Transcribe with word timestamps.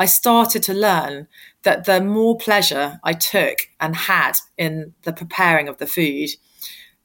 I 0.00 0.06
started 0.06 0.62
to 0.62 0.72
learn 0.72 1.28
that 1.62 1.84
the 1.84 2.00
more 2.00 2.38
pleasure 2.38 2.98
I 3.04 3.12
took 3.12 3.68
and 3.78 3.94
had 3.94 4.38
in 4.56 4.94
the 5.02 5.12
preparing 5.12 5.68
of 5.68 5.76
the 5.76 5.86
food, 5.86 6.30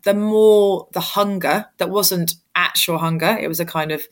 the 0.03 0.13
more 0.13 0.87
the 0.93 1.01
hunger 1.01 1.65
that 1.77 1.89
wasn't 1.89 2.35
actual 2.55 2.99
hunger, 2.99 3.37
it 3.37 3.49
was 3.49 3.59
a 3.59 3.65
kind 3.65 3.91
of 3.91 4.03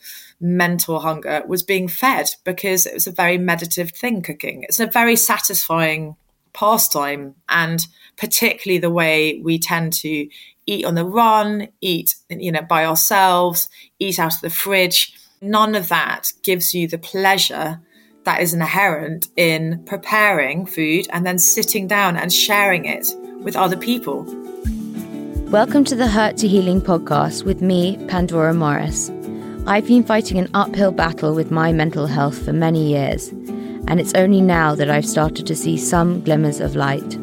mental 0.42 1.00
hunger, 1.00 1.44
was 1.48 1.64
being 1.64 1.88
fed 1.88 2.32
because 2.44 2.86
it 2.86 2.94
was 2.94 3.08
a 3.08 3.12
very 3.12 3.38
meditative 3.38 3.92
thing 3.96 4.22
cooking. 4.22 4.64
It's 4.64 4.82
a 4.82 4.88
very 4.88 5.16
satisfying 5.16 6.18
pastime, 6.52 7.36
and 7.48 7.80
particularly 8.18 8.80
the 8.80 8.90
way 8.90 9.40
we 9.42 9.60
tend 9.60 9.94
to 9.94 10.28
eat 10.66 10.86
on 10.86 10.96
the 10.96 11.06
run, 11.06 11.70
eat, 11.80 12.16
you 12.30 12.52
know, 12.52 12.64
by 12.64 12.84
ourselves, 12.84 13.70
eat 13.98 14.20
out 14.20 14.36
of 14.36 14.42
the 14.42 14.50
fridge. 14.50 15.14
None 15.42 15.74
of 15.74 15.88
that 15.88 16.34
gives 16.44 16.74
you 16.74 16.90
the 16.90 16.98
pleasure 16.98 17.80
that 18.24 18.42
is 18.42 18.54
inherent 18.54 19.28
in 19.36 19.84
preparing 19.86 20.66
food 20.66 21.08
and 21.12 21.26
then 21.26 21.38
sitting 21.38 21.88
down 21.88 22.16
and 22.16 22.32
sharing 22.32 22.86
it 22.86 23.08
with 23.42 23.56
other 23.56 23.76
people. 23.76 24.24
Welcome 25.52 25.84
to 25.86 25.96
the 25.96 26.08
Hurt 26.08 26.38
to 26.38 26.48
Healing 26.48 26.82
podcast 26.82 27.44
with 27.44 27.62
me, 27.62 27.98
Pandora 28.08 28.54
Morris. 28.54 29.12
I've 29.68 29.88
been 29.88 30.06
fighting 30.06 30.38
an 30.38 30.50
uphill 30.54 30.94
battle 30.94 31.36
with 31.36 31.52
my 31.52 31.74
mental 31.74 32.08
health 32.08 32.44
for 32.44 32.54
many 32.54 32.88
years, 32.88 33.28
and 33.88 34.00
it's 34.00 34.14
only 34.14 34.40
now 34.40 34.74
that 34.76 34.90
I've 34.90 35.06
started 35.06 35.46
to 35.46 35.56
see 35.56 35.76
some 35.78 36.22
glimmers 36.22 36.62
of 36.62 36.78
light. 36.78 37.20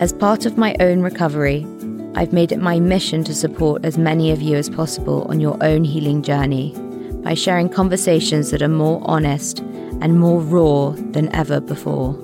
As 0.00 0.12
part 0.12 0.46
of 0.46 0.56
my 0.56 0.76
own 0.78 1.02
recovery, 1.02 1.66
I've 2.14 2.32
made 2.32 2.52
it 2.52 2.60
my 2.60 2.78
mission 2.78 3.24
to 3.24 3.34
support 3.34 3.84
as 3.84 3.98
many 3.98 4.30
of 4.30 4.40
you 4.40 4.56
as 4.56 4.70
possible 4.70 5.26
on 5.28 5.40
your 5.40 5.58
own 5.64 5.82
healing 5.82 6.22
journey 6.22 6.74
by 7.24 7.34
sharing 7.34 7.68
conversations 7.68 8.50
that 8.50 8.62
are 8.62 8.68
more 8.68 9.00
honest 9.04 9.64
and 10.02 10.18
more 10.18 10.40
raw 10.40 10.90
than 11.12 11.34
ever 11.34 11.60
before. 11.60 12.18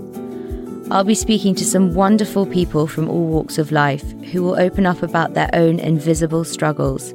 I'll 0.91 1.05
be 1.05 1.15
speaking 1.15 1.55
to 1.57 1.65
some 1.65 1.95
wonderful 1.95 2.47
people 2.47 2.87
from 2.87 3.09
all 3.09 3.27
walks 3.27 3.59
of 3.59 3.73
life 3.73 4.11
who 4.33 4.43
will 4.43 4.59
open 4.59 4.87
up 4.87 5.03
about 5.03 5.35
their 5.35 5.51
own 5.53 5.79
invisible 5.79 6.45
struggles 6.45 7.13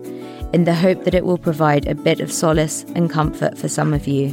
in 0.54 0.64
the 0.64 0.76
hope 0.76 1.04
that 1.04 1.16
it 1.16 1.26
will 1.26 1.40
provide 1.40 1.88
a 1.88 1.96
bit 1.96 2.20
of 2.20 2.32
solace 2.32 2.84
and 2.96 3.10
comfort 3.10 3.58
for 3.58 3.68
some 3.68 3.94
of 3.94 4.08
you. 4.08 4.30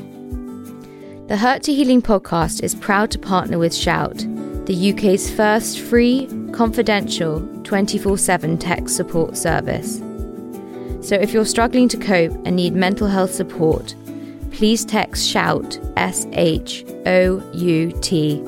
The 1.28 1.36
Hurt 1.38 1.62
to 1.64 1.74
Healing 1.74 2.02
podcast 2.02 2.62
is 2.62 2.74
proud 2.74 3.10
to 3.12 3.18
partner 3.18 3.58
with 3.58 3.74
Shout, 3.74 4.18
the 4.66 4.92
UK's 4.92 5.30
first 5.30 5.80
free, 5.80 6.28
confidential, 6.52 7.40
24 7.64 8.18
7 8.18 8.58
tech 8.58 8.88
support 8.88 9.36
service. 9.36 9.98
So 11.00 11.14
if 11.14 11.32
you're 11.32 11.46
struggling 11.46 11.88
to 11.88 11.96
cope 11.96 12.32
and 12.44 12.56
need 12.56 12.74
mental 12.74 13.06
health 13.06 13.32
support, 13.32 13.94
please 14.52 14.84
text 14.84 15.26
SHOUT, 15.26 15.80
S 15.96 16.26
H 16.32 16.84
O 17.06 17.42
U 17.54 17.92
T, 18.00 18.42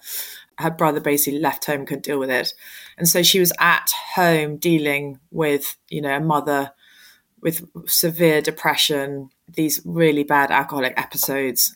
Her 0.59 0.71
brother 0.71 1.01
basically 1.01 1.41
left 1.41 1.65
home, 1.65 1.87
couldn't 1.87 2.05
deal 2.05 2.19
with 2.19 2.31
it. 2.31 2.53
And 2.99 3.09
so 3.09 3.23
she 3.23 3.41
was 3.41 3.51
at 3.59 3.91
home 4.15 4.59
dealing 4.59 5.21
with, 5.31 5.79
you 5.89 6.03
know, 6.03 6.15
a 6.15 6.21
mother 6.21 6.73
with 7.41 7.67
severe 7.87 8.43
depression, 8.43 9.31
these 9.49 9.81
really 9.87 10.23
bad 10.23 10.51
alcoholic 10.51 10.93
episodes, 11.01 11.75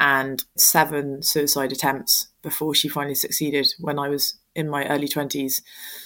and 0.00 0.42
seven 0.56 1.22
suicide 1.22 1.70
attempts 1.70 2.28
before 2.40 2.74
she 2.74 2.88
finally 2.88 3.14
succeeded 3.14 3.68
when 3.78 3.98
I 3.98 4.08
was 4.08 4.38
in 4.54 4.70
my 4.70 4.86
early 4.88 5.06
20s. 5.06 5.60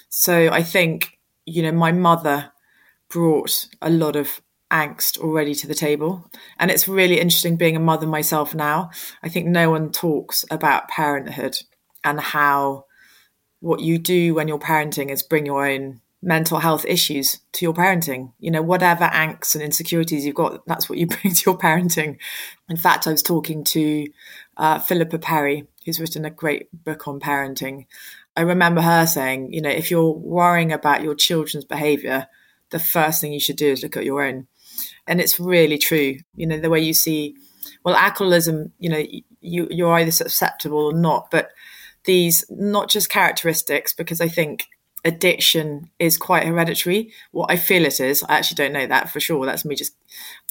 So 0.08 0.50
I 0.50 0.64
think, 0.64 1.20
you 1.44 1.62
know, 1.62 1.72
my 1.72 1.92
mother 1.92 2.50
brought 3.08 3.68
a 3.80 3.90
lot 3.90 4.16
of 4.16 4.40
angst 4.70 5.18
already 5.18 5.54
to 5.54 5.66
the 5.66 5.74
table. 5.74 6.28
And 6.58 6.70
it's 6.70 6.88
really 6.88 7.20
interesting 7.20 7.56
being 7.56 7.76
a 7.76 7.80
mother 7.80 8.06
myself 8.06 8.54
now. 8.54 8.90
I 9.22 9.28
think 9.28 9.46
no 9.46 9.70
one 9.70 9.92
talks 9.92 10.44
about 10.50 10.88
parenthood 10.88 11.58
and 12.04 12.20
how 12.20 12.84
what 13.60 13.80
you 13.80 13.98
do 13.98 14.34
when 14.34 14.48
you're 14.48 14.58
parenting 14.58 15.10
is 15.10 15.22
bring 15.22 15.46
your 15.46 15.66
own 15.66 16.00
mental 16.22 16.58
health 16.58 16.84
issues 16.86 17.40
to 17.52 17.64
your 17.64 17.74
parenting. 17.74 18.32
You 18.38 18.50
know, 18.50 18.62
whatever 18.62 19.04
angst 19.04 19.54
and 19.54 19.62
insecurities 19.62 20.26
you've 20.26 20.34
got, 20.34 20.66
that's 20.66 20.88
what 20.88 20.98
you 20.98 21.06
bring 21.06 21.34
to 21.34 21.42
your 21.50 21.58
parenting. 21.58 22.18
In 22.68 22.76
fact, 22.76 23.06
I 23.06 23.12
was 23.12 23.22
talking 23.22 23.64
to 23.64 24.08
uh, 24.56 24.78
Philippa 24.80 25.18
Perry, 25.18 25.66
who's 25.84 26.00
written 26.00 26.24
a 26.24 26.30
great 26.30 26.68
book 26.84 27.06
on 27.06 27.20
parenting. 27.20 27.86
I 28.36 28.42
remember 28.42 28.82
her 28.82 29.06
saying, 29.06 29.52
you 29.52 29.62
know, 29.62 29.70
if 29.70 29.90
you're 29.90 30.10
worrying 30.10 30.72
about 30.72 31.02
your 31.02 31.14
children's 31.14 31.64
behavior, 31.64 32.26
the 32.70 32.78
first 32.78 33.20
thing 33.20 33.32
you 33.32 33.40
should 33.40 33.56
do 33.56 33.70
is 33.70 33.82
look 33.82 33.96
at 33.96 34.04
your 34.04 34.22
own 34.22 34.48
and 35.06 35.20
it's 35.20 35.38
really 35.38 35.78
true. 35.78 36.16
You 36.34 36.46
know, 36.46 36.58
the 36.58 36.70
way 36.70 36.80
you 36.80 36.94
see, 36.94 37.36
well, 37.84 37.94
alcoholism, 37.94 38.72
you 38.78 38.88
know, 38.88 39.04
you 39.40 39.68
you're 39.70 39.94
either 39.94 40.10
susceptible 40.10 40.86
or 40.86 40.92
not, 40.92 41.30
but 41.30 41.50
these 42.04 42.44
not 42.50 42.88
just 42.88 43.08
characteristics, 43.08 43.92
because 43.92 44.20
I 44.20 44.28
think 44.28 44.66
addiction 45.04 45.90
is 45.98 46.16
quite 46.16 46.44
hereditary. 46.46 47.12
What 47.30 47.50
I 47.50 47.56
feel 47.56 47.84
it 47.84 48.00
is, 48.00 48.22
I 48.24 48.38
actually 48.38 48.56
don't 48.56 48.72
know 48.72 48.86
that 48.86 49.10
for 49.10 49.20
sure. 49.20 49.46
That's 49.46 49.64
me 49.64 49.74
just 49.74 49.94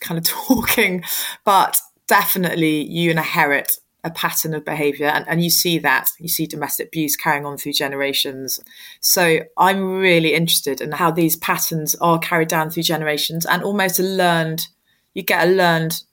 kind 0.02 0.18
of 0.18 0.24
talking, 0.48 1.04
but 1.44 1.80
definitely 2.08 2.84
you 2.84 3.12
inherit 3.12 3.78
a 4.06 4.10
pattern 4.12 4.54
of 4.54 4.64
behavior 4.64 5.08
and, 5.08 5.28
and 5.28 5.44
you 5.44 5.50
see 5.50 5.78
that 5.80 6.10
you 6.20 6.30
see 6.30 6.46
domestic 6.46 6.88
abuse 6.88 7.16
carrying 7.18 7.46
on 7.46 7.58
through 7.58 7.74
generations. 7.74 8.60
So 9.02 9.40
i'm 9.58 9.98
really 10.00 10.34
interested 10.34 10.80
in 10.80 10.94
how 10.94 11.12
these 11.12 11.36
patterns 11.36 11.96
are 11.96 12.20
carried 12.20 12.48
down 12.48 12.70
through 12.70 12.84
generations 12.84 13.46
and 13.46 13.64
almost 13.64 14.00
a 14.00 14.04
learned 14.04 14.68
you 15.14 15.24
get 15.24 15.48
a 15.48 15.52
learned 15.52 16.04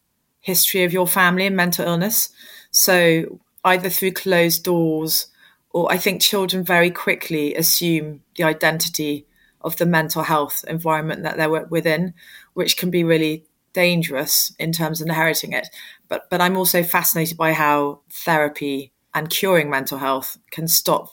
history 0.41 0.85
of 0.85 0.93
your 0.93 1.07
family 1.07 1.47
and 1.47 1.55
mental 1.55 1.87
illness. 1.87 2.31
So 2.71 3.41
either 3.65 3.89
through 3.89 4.13
closed 4.13 4.65
doors 4.65 5.27
or 5.71 5.91
i 5.93 5.97
think 5.97 6.21
children 6.21 6.65
very 6.65 6.91
quickly 6.91 7.55
assume 7.55 8.23
the 8.37 8.45
identity 8.45 9.27
of 9.61 9.77
the 9.77 9.87
mental 9.87 10.23
health 10.23 10.65
environment 10.67 11.23
that 11.23 11.37
they're 11.37 11.67
within 11.67 12.15
which 12.55 12.77
can 12.77 12.91
be 12.91 13.05
really 13.05 13.45
dangerous 13.73 14.55
in 14.59 14.73
terms 14.73 15.01
of 15.01 15.09
inheriting 15.09 15.53
it. 15.53 15.69
But 16.09 16.29
but 16.31 16.41
I'm 16.41 16.57
also 16.57 16.83
fascinated 16.83 17.37
by 17.37 17.53
how 17.53 18.01
therapy 18.11 18.93
and 19.15 19.31
curing 19.31 19.71
mental 19.71 19.99
health 19.99 20.39
can 20.51 20.69
stop 20.69 21.11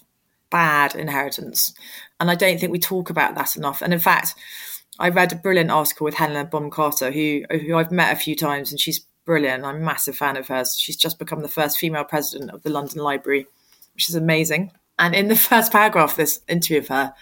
bad 0.50 0.96
inheritance. 0.96 1.74
And 2.20 2.30
I 2.32 2.36
don't 2.36 2.60
think 2.60 2.72
we 2.72 2.80
talk 2.80 3.10
about 3.10 3.36
that 3.36 3.56
enough. 3.56 3.82
And 3.82 3.94
in 3.94 4.00
fact, 4.00 4.36
I 5.00 5.10
read 5.10 5.32
a 5.32 5.38
brilliant 5.38 5.72
article 5.72 6.06
with 6.06 6.16
Helena 6.16 6.46
Bonham 6.46 6.72
Carter, 6.72 7.12
who 7.12 7.44
who 7.50 7.78
I've 7.78 7.92
met 7.92 8.14
a 8.14 8.20
few 8.20 8.36
times, 8.36 8.72
and 8.72 8.80
she's 8.80 9.06
brilliant. 9.26 9.64
I'm 9.64 9.78
a 9.78 9.80
massive 9.80 10.18
fan 10.18 10.38
of 10.38 10.48
hers. 10.48 10.76
She's 10.78 10.98
just 10.98 11.20
become 11.20 11.42
the 11.42 11.48
first 11.48 11.78
female 11.78 12.04
president 12.04 12.52
of 12.52 12.64
the 12.64 12.70
London 12.70 13.00
Library, 13.00 13.46
which 13.94 14.10
is 14.10 14.16
amazing. 14.16 14.72
And 14.98 15.16
in 15.16 15.28
the 15.28 15.36
first 15.50 15.72
paragraph 15.72 16.12
of 16.12 16.18
this 16.18 16.42
interview 16.48 16.80
of 16.80 16.88
her, 16.90 17.14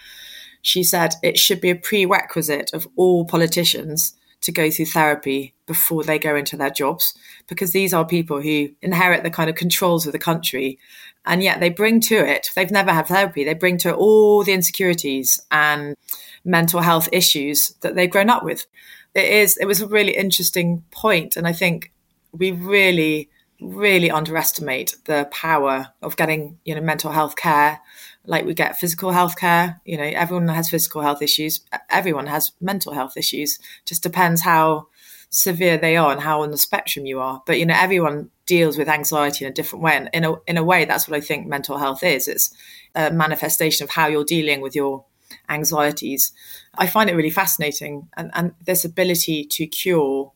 she 0.62 0.82
said 0.82 1.14
it 1.22 1.38
should 1.38 1.60
be 1.60 1.70
a 1.70 1.76
prerequisite 1.76 2.72
of 2.72 2.88
all 2.96 3.24
politicians 3.24 4.14
to 4.40 4.52
go 4.52 4.70
through 4.70 4.86
therapy 4.86 5.54
before 5.66 6.04
they 6.04 6.18
go 6.18 6.36
into 6.36 6.56
their 6.56 6.70
jobs 6.70 7.14
because 7.48 7.72
these 7.72 7.92
are 7.92 8.06
people 8.06 8.40
who 8.40 8.68
inherit 8.82 9.22
the 9.22 9.30
kind 9.30 9.50
of 9.50 9.56
controls 9.56 10.06
of 10.06 10.12
the 10.12 10.18
country 10.18 10.78
and 11.26 11.42
yet 11.42 11.60
they 11.60 11.68
bring 11.68 12.00
to 12.00 12.14
it 12.16 12.50
they've 12.54 12.70
never 12.70 12.92
had 12.92 13.06
therapy 13.06 13.44
they 13.44 13.54
bring 13.54 13.76
to 13.76 13.90
it 13.90 13.96
all 13.96 14.44
the 14.44 14.52
insecurities 14.52 15.40
and 15.50 15.96
mental 16.44 16.80
health 16.80 17.08
issues 17.12 17.74
that 17.82 17.94
they've 17.94 18.10
grown 18.10 18.30
up 18.30 18.42
with. 18.42 18.66
It 19.14 19.24
is 19.24 19.56
it 19.56 19.66
was 19.66 19.80
a 19.80 19.88
really 19.88 20.16
interesting 20.16 20.84
point 20.90 21.36
and 21.36 21.46
i 21.46 21.52
think 21.52 21.92
we 22.32 22.52
really 22.52 23.30
really 23.60 24.10
underestimate 24.10 24.94
the 25.06 25.28
power 25.32 25.88
of 26.02 26.16
getting 26.16 26.58
you 26.64 26.74
know 26.74 26.80
mental 26.80 27.10
health 27.10 27.34
care 27.34 27.80
like 28.24 28.44
we 28.44 28.54
get 28.54 28.78
physical 28.78 29.10
health 29.10 29.38
care 29.38 29.80
you 29.84 29.96
know 29.96 30.04
everyone 30.04 30.48
has 30.48 30.68
physical 30.68 31.02
health 31.02 31.22
issues 31.22 31.60
everyone 31.88 32.26
has 32.26 32.52
mental 32.60 32.92
health 32.92 33.16
issues 33.16 33.58
just 33.84 34.02
depends 34.02 34.42
how 34.42 34.86
severe 35.30 35.76
they 35.76 35.96
are 35.96 36.12
and 36.12 36.20
how 36.20 36.42
on 36.42 36.50
the 36.50 36.58
spectrum 36.58 37.06
you 37.06 37.20
are. 37.20 37.42
But 37.46 37.58
you 37.58 37.66
know 37.66 37.74
everyone 37.76 38.30
deals 38.46 38.78
with 38.78 38.88
anxiety 38.88 39.44
in 39.44 39.50
a 39.50 39.54
different 39.54 39.82
way 39.82 39.96
and 39.96 40.08
in 40.12 40.24
a, 40.24 40.34
in 40.46 40.56
a 40.56 40.64
way 40.64 40.86
that's 40.86 41.06
what 41.06 41.14
i 41.16 41.20
think 41.20 41.46
mental 41.46 41.78
health 41.78 42.02
is. 42.02 42.28
It's 42.28 42.54
a 42.94 43.10
manifestation 43.10 43.84
of 43.84 43.90
how 43.90 44.06
you're 44.06 44.24
dealing 44.24 44.60
with 44.60 44.74
your 44.74 45.04
anxieties. 45.48 46.32
I 46.76 46.86
find 46.86 47.10
it 47.10 47.16
really 47.16 47.30
fascinating 47.30 48.08
and, 48.16 48.30
and 48.34 48.54
this 48.64 48.84
ability 48.84 49.44
to 49.44 49.66
cure 49.66 50.32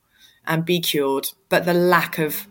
and 0.47 0.65
be 0.65 0.81
cured 0.81 1.29
but 1.49 1.65
the 1.65 1.75
lack 1.75 2.19
of 2.19 2.49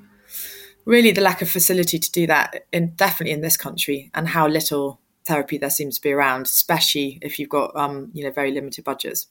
really 0.85 1.11
the 1.11 1.21
lack 1.21 1.41
of 1.41 1.49
facility 1.49 1.99
to 1.99 2.11
do 2.11 2.25
that 2.25 2.65
in 2.71 2.91
definitely 2.95 3.33
in 3.33 3.41
this 3.41 3.57
country 3.57 4.09
and 4.13 4.29
how 4.29 4.47
little 4.47 5.00
therapy 5.25 5.57
there 5.57 5.69
seems 5.69 5.95
to 5.95 6.01
be 6.01 6.12
around 6.12 6.45
especially 6.45 7.19
if 7.21 7.38
you've 7.38 7.50
got 7.50 7.75
um 7.75 8.09
you 8.13 8.23
know 8.23 8.31
very 8.31 8.51
limited 8.51 8.83
budgets 8.83 9.27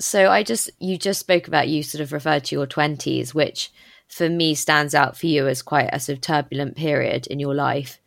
so 0.00 0.30
i 0.30 0.42
just 0.42 0.70
you 0.78 0.96
just 0.96 1.20
spoke 1.20 1.46
about 1.46 1.68
you 1.68 1.82
sort 1.82 2.00
of 2.00 2.12
referred 2.12 2.44
to 2.44 2.54
your 2.54 2.66
20s 2.66 3.34
which 3.34 3.70
for 4.08 4.28
me 4.28 4.54
stands 4.54 4.94
out 4.94 5.16
for 5.16 5.26
you 5.26 5.46
as 5.46 5.62
quite 5.62 5.88
a 5.92 6.00
sort 6.00 6.16
of 6.16 6.22
turbulent 6.22 6.76
period 6.76 7.26
in 7.26 7.38
your 7.38 7.54
life 7.54 8.00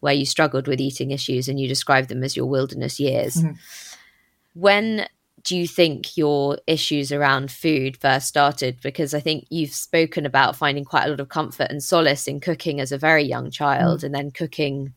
where 0.00 0.14
you 0.14 0.24
struggled 0.24 0.68
with 0.68 0.80
eating 0.80 1.10
issues 1.10 1.48
and 1.48 1.58
you 1.58 1.66
described 1.66 2.08
them 2.08 2.22
as 2.22 2.36
your 2.36 2.46
wilderness 2.46 3.00
years 3.00 3.36
mm-hmm. 3.36 3.52
when 4.54 5.06
do 5.46 5.56
you 5.56 5.68
think 5.68 6.16
your 6.16 6.58
issues 6.66 7.12
around 7.12 7.52
food 7.52 7.96
first 7.96 8.26
started? 8.26 8.80
Because 8.82 9.14
I 9.14 9.20
think 9.20 9.46
you've 9.48 9.72
spoken 9.72 10.26
about 10.26 10.56
finding 10.56 10.84
quite 10.84 11.04
a 11.04 11.08
lot 11.08 11.20
of 11.20 11.28
comfort 11.28 11.68
and 11.70 11.80
solace 11.80 12.26
in 12.26 12.40
cooking 12.40 12.80
as 12.80 12.90
a 12.90 12.98
very 12.98 13.22
young 13.22 13.52
child 13.52 14.00
mm. 14.00 14.04
and 14.04 14.14
then 14.14 14.32
cooking 14.32 14.92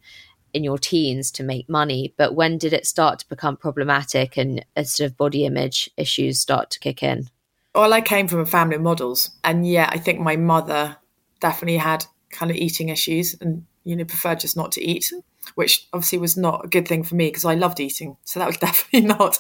in 0.54 0.64
your 0.64 0.78
teens 0.78 1.32
to 1.32 1.44
make 1.44 1.70
money. 1.70 2.14
But 2.18 2.36
when 2.36 2.58
did 2.58 2.74
it 2.74 2.86
start 2.86 3.20
to 3.20 3.30
become 3.30 3.58
problematic 3.58 4.38
and 4.38 4.66
sort 4.84 5.10
of 5.10 5.18
body 5.18 5.46
image 5.46 5.90
issues 5.98 6.40
start 6.40 6.70
to 6.72 6.80
kick 6.80 7.04
in? 7.04 7.30
Well, 7.76 7.94
I 7.94 8.02
came 8.02 8.28
from 8.28 8.40
a 8.40 8.46
family 8.46 8.76
of 8.76 8.82
models. 8.82 9.32
And 9.44 9.68
yeah, 9.68 9.90
I 9.92 9.98
think 9.98 10.20
my 10.20 10.36
mother 10.36 10.98
definitely 11.40 11.78
had 11.78 12.06
kind 12.32 12.52
of 12.52 12.58
eating 12.58 12.90
issues 12.90 13.36
and, 13.40 13.66
you 13.84 13.96
know, 13.96 14.06
preferred 14.06 14.40
just 14.40 14.58
not 14.58 14.72
to 14.74 14.82
eat 14.84 15.12
which 15.56 15.88
obviously 15.94 16.20
was 16.20 16.38
not 16.38 16.66
a 16.66 16.68
good 16.68 16.88
thing 16.88 17.04
for 17.04 17.16
me 17.16 17.28
because 17.28 17.46
I 17.46 17.56
loved 17.56 17.80
eating. 17.80 18.18
So 18.24 18.40
that 18.40 18.48
was 18.48 18.58
definitely 18.62 19.08
not. 19.08 19.34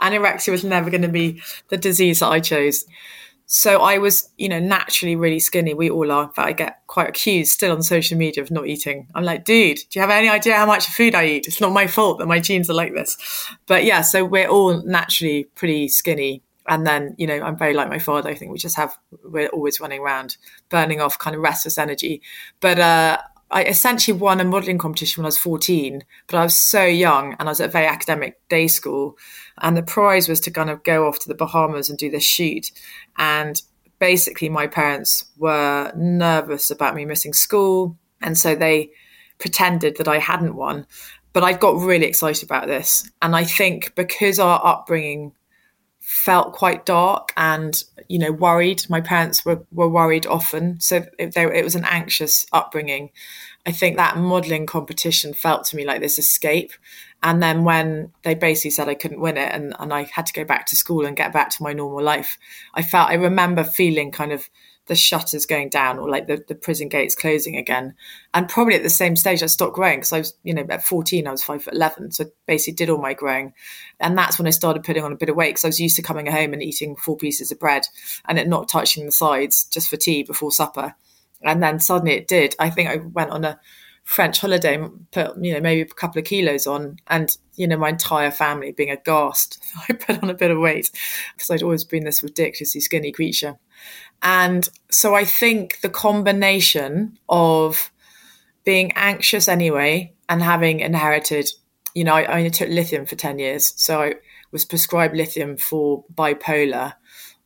Anorexia 0.00 0.50
was 0.50 0.64
never 0.64 0.90
going 0.90 1.02
to 1.02 1.08
be 1.08 1.42
the 1.68 1.76
disease 1.76 2.20
that 2.20 2.28
I 2.28 2.40
chose. 2.40 2.84
So 3.46 3.82
I 3.82 3.98
was, 3.98 4.30
you 4.38 4.48
know, 4.48 4.58
naturally 4.58 5.16
really 5.16 5.40
skinny. 5.40 5.74
We 5.74 5.90
all 5.90 6.10
are. 6.10 6.32
But 6.34 6.46
I 6.46 6.52
get 6.52 6.78
quite 6.86 7.08
accused 7.08 7.52
still 7.52 7.72
on 7.72 7.82
social 7.82 8.16
media 8.16 8.42
of 8.42 8.50
not 8.50 8.66
eating. 8.66 9.08
I'm 9.14 9.24
like, 9.24 9.44
dude, 9.44 9.76
do 9.76 9.98
you 9.98 10.00
have 10.00 10.10
any 10.10 10.28
idea 10.28 10.56
how 10.56 10.66
much 10.66 10.86
food 10.86 11.14
I 11.14 11.26
eat? 11.26 11.46
It's 11.46 11.60
not 11.60 11.72
my 11.72 11.86
fault 11.86 12.18
that 12.18 12.26
my 12.26 12.40
genes 12.40 12.70
are 12.70 12.74
like 12.74 12.94
this. 12.94 13.16
But 13.66 13.84
yeah, 13.84 14.00
so 14.00 14.24
we're 14.24 14.48
all 14.48 14.82
naturally 14.84 15.44
pretty 15.54 15.88
skinny. 15.88 16.42
And 16.66 16.86
then, 16.86 17.14
you 17.18 17.26
know, 17.26 17.40
I'm 17.42 17.58
very 17.58 17.74
like 17.74 17.90
my 17.90 17.98
father. 17.98 18.30
I 18.30 18.34
think 18.34 18.50
we 18.50 18.58
just 18.58 18.76
have, 18.76 18.96
we're 19.22 19.48
always 19.48 19.80
running 19.80 20.00
around, 20.00 20.38
burning 20.70 21.00
off 21.00 21.18
kind 21.18 21.36
of 21.36 21.42
restless 21.42 21.76
energy. 21.76 22.22
But 22.60 22.78
uh, 22.78 23.18
I 23.50 23.64
essentially 23.64 24.18
won 24.18 24.40
a 24.40 24.44
modelling 24.44 24.78
competition 24.78 25.22
when 25.22 25.26
I 25.26 25.28
was 25.28 25.38
14, 25.38 26.02
but 26.26 26.36
I 26.36 26.42
was 26.42 26.56
so 26.56 26.84
young 26.84 27.36
and 27.38 27.48
I 27.48 27.52
was 27.52 27.60
at 27.60 27.68
a 27.68 27.72
very 27.72 27.86
academic 27.86 28.40
day 28.48 28.66
school. 28.66 29.16
And 29.58 29.76
the 29.76 29.82
prize 29.82 30.28
was 30.28 30.40
to 30.40 30.50
kind 30.50 30.70
of 30.70 30.82
go 30.84 31.06
off 31.06 31.18
to 31.20 31.28
the 31.28 31.34
Bahamas 31.34 31.88
and 31.88 31.98
do 31.98 32.10
this 32.10 32.24
shoot. 32.24 32.70
And 33.16 33.60
basically, 33.98 34.48
my 34.48 34.66
parents 34.66 35.24
were 35.36 35.92
nervous 35.96 36.70
about 36.70 36.94
me 36.94 37.04
missing 37.04 37.32
school. 37.32 37.96
And 38.20 38.36
so 38.36 38.54
they 38.54 38.90
pretended 39.38 39.96
that 39.98 40.08
I 40.08 40.18
hadn't 40.18 40.56
won. 40.56 40.86
But 41.32 41.44
I 41.44 41.52
got 41.52 41.76
really 41.76 42.06
excited 42.06 42.44
about 42.44 42.66
this. 42.66 43.10
And 43.20 43.34
I 43.34 43.44
think 43.44 43.94
because 43.94 44.38
our 44.38 44.64
upbringing 44.64 45.32
felt 46.04 46.52
quite 46.52 46.84
dark 46.84 47.32
and 47.34 47.82
you 48.10 48.18
know 48.18 48.30
worried 48.30 48.82
my 48.90 49.00
parents 49.00 49.42
were, 49.42 49.64
were 49.72 49.88
worried 49.88 50.26
often 50.26 50.78
so 50.78 51.02
they, 51.18 51.44
it 51.44 51.64
was 51.64 51.74
an 51.74 51.86
anxious 51.86 52.44
upbringing 52.52 53.10
i 53.64 53.72
think 53.72 53.96
that 53.96 54.18
modeling 54.18 54.66
competition 54.66 55.32
felt 55.32 55.64
to 55.64 55.76
me 55.76 55.86
like 55.86 56.02
this 56.02 56.18
escape 56.18 56.72
and 57.24 57.42
then 57.42 57.64
when 57.64 58.12
they 58.22 58.34
basically 58.34 58.70
said 58.70 58.88
i 58.88 58.94
couldn't 58.94 59.20
win 59.20 59.36
it 59.36 59.50
and, 59.52 59.74
and 59.80 59.92
i 59.92 60.04
had 60.12 60.26
to 60.26 60.32
go 60.32 60.44
back 60.44 60.66
to 60.66 60.76
school 60.76 61.04
and 61.04 61.16
get 61.16 61.32
back 61.32 61.50
to 61.50 61.62
my 61.62 61.72
normal 61.72 62.02
life 62.02 62.38
i 62.74 62.82
felt 62.82 63.10
i 63.10 63.14
remember 63.14 63.64
feeling 63.64 64.12
kind 64.12 64.30
of 64.30 64.48
the 64.86 64.94
shutters 64.94 65.46
going 65.46 65.70
down 65.70 65.98
or 65.98 66.08
like 66.08 66.26
the, 66.26 66.44
the 66.46 66.54
prison 66.54 66.88
gates 66.88 67.14
closing 67.14 67.56
again. 67.56 67.94
And 68.34 68.48
probably 68.48 68.74
at 68.74 68.82
the 68.82 68.90
same 68.90 69.16
stage, 69.16 69.42
I 69.42 69.46
stopped 69.46 69.74
growing 69.74 69.98
because 69.98 70.12
I 70.12 70.18
was, 70.18 70.34
you 70.42 70.52
know, 70.52 70.66
at 70.68 70.84
14, 70.84 71.26
I 71.26 71.30
was 71.30 71.42
five 71.42 71.62
foot 71.62 71.74
11. 71.74 72.12
So 72.12 72.26
basically 72.46 72.74
did 72.74 72.90
all 72.90 73.00
my 73.00 73.14
growing. 73.14 73.54
And 73.98 74.16
that's 74.16 74.38
when 74.38 74.46
I 74.46 74.50
started 74.50 74.84
putting 74.84 75.02
on 75.02 75.12
a 75.12 75.16
bit 75.16 75.30
of 75.30 75.36
weight 75.36 75.50
because 75.50 75.64
I 75.64 75.68
was 75.68 75.80
used 75.80 75.96
to 75.96 76.02
coming 76.02 76.26
home 76.26 76.52
and 76.52 76.62
eating 76.62 76.96
four 76.96 77.16
pieces 77.16 77.50
of 77.50 77.58
bread 77.58 77.86
and 78.26 78.38
it 78.38 78.46
not 78.46 78.68
touching 78.68 79.06
the 79.06 79.12
sides 79.12 79.64
just 79.64 79.88
for 79.88 79.96
tea 79.96 80.22
before 80.22 80.52
supper. 80.52 80.94
And 81.42 81.62
then 81.62 81.80
suddenly 81.80 82.14
it 82.14 82.28
did. 82.28 82.54
I 82.58 82.68
think 82.68 82.90
I 82.90 82.96
went 82.96 83.30
on 83.30 83.44
a 83.44 83.58
French 84.04 84.40
holiday, 84.40 84.78
put, 85.12 85.34
you 85.42 85.54
know, 85.54 85.60
maybe 85.60 85.80
a 85.80 85.86
couple 85.86 86.18
of 86.18 86.26
kilos 86.26 86.66
on 86.66 86.96
and, 87.06 87.36
you 87.56 87.66
know, 87.66 87.78
my 87.78 87.88
entire 87.88 88.30
family 88.30 88.70
being 88.70 88.90
aghast. 88.90 89.62
I 89.88 89.94
put 89.94 90.22
on 90.22 90.30
a 90.30 90.34
bit 90.34 90.50
of 90.50 90.58
weight 90.58 90.90
because 91.34 91.50
I'd 91.50 91.62
always 91.62 91.84
been 91.84 92.04
this 92.04 92.22
ridiculously 92.22 92.82
skinny 92.82 93.12
creature. 93.12 93.56
And 94.22 94.68
so 94.90 95.14
I 95.14 95.24
think 95.24 95.80
the 95.80 95.88
combination 95.88 97.18
of 97.28 97.90
being 98.64 98.92
anxious 98.94 99.48
anyway 99.48 100.12
and 100.28 100.42
having 100.42 100.80
inherited, 100.80 101.50
you 101.94 102.04
know, 102.04 102.14
I, 102.14 102.36
only 102.36 102.50
took 102.50 102.68
lithium 102.68 103.06
for 103.06 103.16
10 103.16 103.38
years. 103.38 103.72
So 103.76 104.02
I 104.02 104.14
was 104.52 104.64
prescribed 104.64 105.16
lithium 105.16 105.56
for 105.56 106.04
bipolar. 106.14 106.94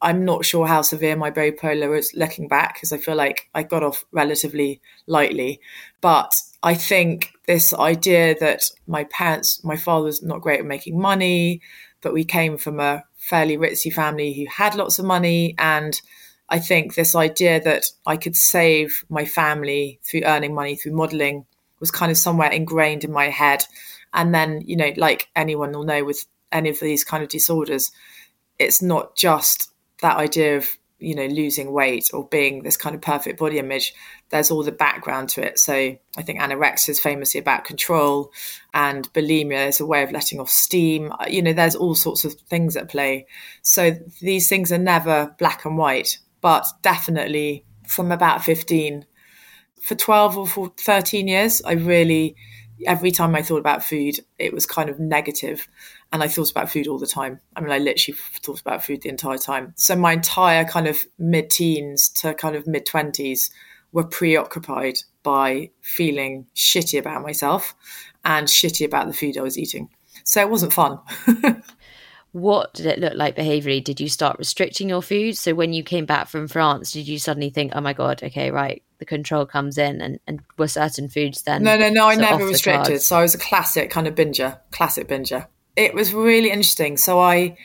I'm 0.00 0.24
not 0.24 0.44
sure 0.44 0.66
how 0.66 0.82
severe 0.82 1.16
my 1.16 1.30
bipolar 1.30 1.98
is 1.98 2.12
looking 2.14 2.46
back 2.46 2.74
because 2.74 2.92
I 2.92 2.98
feel 2.98 3.16
like 3.16 3.48
I 3.54 3.64
got 3.64 3.82
off 3.82 4.04
relatively 4.12 4.80
lightly. 5.06 5.60
But 6.00 6.32
I 6.62 6.74
think 6.74 7.30
this 7.46 7.72
idea 7.72 8.36
that 8.40 8.64
my 8.86 9.04
parents, 9.04 9.62
my 9.64 9.76
father 9.76 10.06
was 10.06 10.22
not 10.22 10.40
great 10.40 10.60
at 10.60 10.66
making 10.66 11.00
money, 11.00 11.60
but 12.02 12.12
we 12.12 12.24
came 12.24 12.58
from 12.58 12.80
a 12.80 13.04
fairly 13.16 13.56
ritzy 13.56 13.92
family 13.92 14.32
who 14.34 14.46
had 14.50 14.74
lots 14.74 14.98
of 14.98 15.04
money 15.04 15.54
and 15.58 16.00
I 16.48 16.58
think 16.58 16.94
this 16.94 17.14
idea 17.14 17.60
that 17.60 17.84
I 18.06 18.16
could 18.16 18.34
save 18.34 19.04
my 19.08 19.24
family 19.24 20.00
through 20.02 20.22
earning 20.24 20.54
money 20.54 20.76
through 20.76 20.92
modeling 20.92 21.44
was 21.78 21.90
kind 21.90 22.10
of 22.10 22.16
somewhere 22.16 22.50
ingrained 22.50 23.04
in 23.04 23.12
my 23.12 23.26
head. 23.26 23.64
And 24.14 24.34
then, 24.34 24.62
you 24.64 24.76
know, 24.76 24.92
like 24.96 25.28
anyone 25.36 25.72
will 25.72 25.84
know 25.84 26.04
with 26.04 26.24
any 26.50 26.70
of 26.70 26.80
these 26.80 27.04
kind 27.04 27.22
of 27.22 27.28
disorders, 27.28 27.92
it's 28.58 28.80
not 28.80 29.14
just 29.14 29.70
that 30.00 30.16
idea 30.16 30.56
of, 30.56 30.70
you 30.98 31.14
know, 31.14 31.26
losing 31.26 31.72
weight 31.72 32.10
or 32.12 32.26
being 32.28 32.62
this 32.62 32.76
kind 32.76 32.94
of 32.94 33.00
perfect 33.00 33.38
body 33.38 33.58
image. 33.58 33.94
There's 34.30 34.50
all 34.50 34.62
the 34.62 34.72
background 34.72 35.28
to 35.30 35.46
it. 35.46 35.58
So 35.58 35.74
I 35.74 36.22
think 36.22 36.40
anorexia 36.40 36.90
is 36.90 37.00
famously 37.00 37.40
about 37.40 37.64
control 37.64 38.32
and 38.74 39.12
bulimia 39.12 39.68
is 39.68 39.80
a 39.80 39.86
way 39.86 40.02
of 40.02 40.12
letting 40.12 40.40
off 40.40 40.50
steam. 40.50 41.12
You 41.28 41.42
know, 41.42 41.52
there's 41.52 41.76
all 41.76 41.94
sorts 41.94 42.24
of 42.24 42.34
things 42.34 42.76
at 42.76 42.90
play. 42.90 43.26
So 43.62 43.92
these 44.20 44.48
things 44.48 44.72
are 44.72 44.78
never 44.78 45.34
black 45.38 45.64
and 45.64 45.78
white 45.78 46.18
but 46.40 46.66
definitely 46.82 47.64
from 47.86 48.12
about 48.12 48.44
15 48.44 49.04
for 49.82 49.94
12 49.94 50.58
or 50.58 50.72
13 50.78 51.28
years 51.28 51.62
i 51.62 51.72
really 51.72 52.36
every 52.86 53.10
time 53.10 53.34
i 53.34 53.42
thought 53.42 53.58
about 53.58 53.84
food 53.84 54.16
it 54.38 54.52
was 54.52 54.66
kind 54.66 54.90
of 54.90 54.98
negative 54.98 55.68
and 56.12 56.22
i 56.22 56.28
thought 56.28 56.50
about 56.50 56.70
food 56.70 56.86
all 56.86 56.98
the 56.98 57.06
time 57.06 57.40
i 57.56 57.60
mean 57.60 57.70
i 57.70 57.78
literally 57.78 58.18
thought 58.42 58.60
about 58.60 58.84
food 58.84 59.02
the 59.02 59.08
entire 59.08 59.38
time 59.38 59.72
so 59.76 59.94
my 59.96 60.12
entire 60.12 60.64
kind 60.64 60.86
of 60.86 60.98
mid-teens 61.18 62.08
to 62.08 62.34
kind 62.34 62.56
of 62.56 62.66
mid-20s 62.66 63.50
were 63.92 64.04
preoccupied 64.04 64.98
by 65.22 65.70
feeling 65.80 66.46
shitty 66.54 66.98
about 66.98 67.22
myself 67.22 67.74
and 68.24 68.46
shitty 68.46 68.84
about 68.84 69.06
the 69.06 69.14
food 69.14 69.38
I 69.38 69.42
was 69.42 69.58
eating. 69.58 69.88
So 70.24 70.40
it 70.40 70.50
wasn't 70.50 70.72
fun. 70.72 70.98
what 72.32 72.74
did 72.74 72.86
it 72.86 72.98
look 72.98 73.14
like 73.14 73.36
behaviorally? 73.36 73.82
Did 73.82 74.00
you 74.00 74.08
start 74.08 74.38
restricting 74.38 74.88
your 74.88 75.02
food? 75.02 75.36
So 75.36 75.54
when 75.54 75.72
you 75.72 75.82
came 75.82 76.04
back 76.04 76.28
from 76.28 76.48
France, 76.48 76.92
did 76.92 77.08
you 77.08 77.18
suddenly 77.18 77.50
think, 77.50 77.72
oh 77.74 77.80
my 77.80 77.94
God, 77.94 78.22
okay, 78.22 78.50
right, 78.50 78.82
the 78.98 79.06
control 79.06 79.46
comes 79.46 79.78
in 79.78 80.00
and, 80.00 80.18
and 80.26 80.40
were 80.58 80.68
certain 80.68 81.08
foods 81.08 81.42
then? 81.42 81.62
No, 81.62 81.76
no, 81.76 81.88
no, 81.88 82.08
I 82.08 82.16
never 82.16 82.44
restricted. 82.44 83.00
So 83.00 83.16
I 83.16 83.22
was 83.22 83.34
a 83.34 83.38
classic 83.38 83.90
kind 83.90 84.06
of 84.06 84.14
binger, 84.14 84.58
classic 84.70 85.08
binger. 85.08 85.46
It 85.78 85.94
was 85.94 86.12
really 86.12 86.50
interesting. 86.50 86.96
So 86.96 87.20
I, 87.20 87.56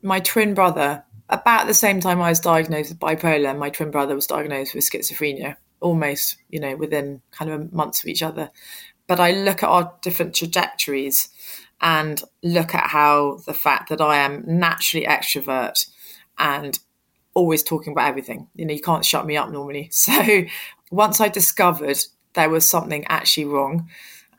my 0.00 0.20
twin 0.20 0.54
brother, 0.54 1.02
about 1.28 1.66
the 1.66 1.74
same 1.74 1.98
time 2.00 2.22
I 2.22 2.28
was 2.28 2.38
diagnosed 2.38 2.90
with 2.90 3.00
bipolar, 3.00 3.58
my 3.58 3.68
twin 3.68 3.90
brother 3.90 4.14
was 4.14 4.28
diagnosed 4.28 4.76
with 4.76 4.88
schizophrenia, 4.88 5.56
almost, 5.80 6.36
you 6.50 6.60
know, 6.60 6.76
within 6.76 7.20
kind 7.32 7.50
of 7.50 7.72
months 7.72 8.00
of 8.00 8.08
each 8.08 8.22
other. 8.22 8.52
But 9.08 9.18
I 9.18 9.32
look 9.32 9.64
at 9.64 9.68
our 9.68 9.92
different 10.02 10.36
trajectories 10.36 11.30
and 11.80 12.22
look 12.44 12.76
at 12.76 12.90
how 12.90 13.38
the 13.44 13.54
fact 13.54 13.88
that 13.88 14.00
I 14.00 14.18
am 14.18 14.44
naturally 14.46 15.04
extrovert 15.04 15.88
and 16.38 16.78
always 17.34 17.64
talking 17.64 17.92
about 17.92 18.08
everything. 18.08 18.46
You 18.54 18.66
know, 18.66 18.74
you 18.74 18.80
can't 18.80 19.04
shut 19.04 19.26
me 19.26 19.36
up 19.36 19.50
normally. 19.50 19.90
So 20.00 20.44
once 20.92 21.20
I 21.20 21.28
discovered 21.28 21.98
there 22.34 22.50
was 22.50 22.68
something 22.68 23.04
actually 23.08 23.46
wrong 23.46 23.88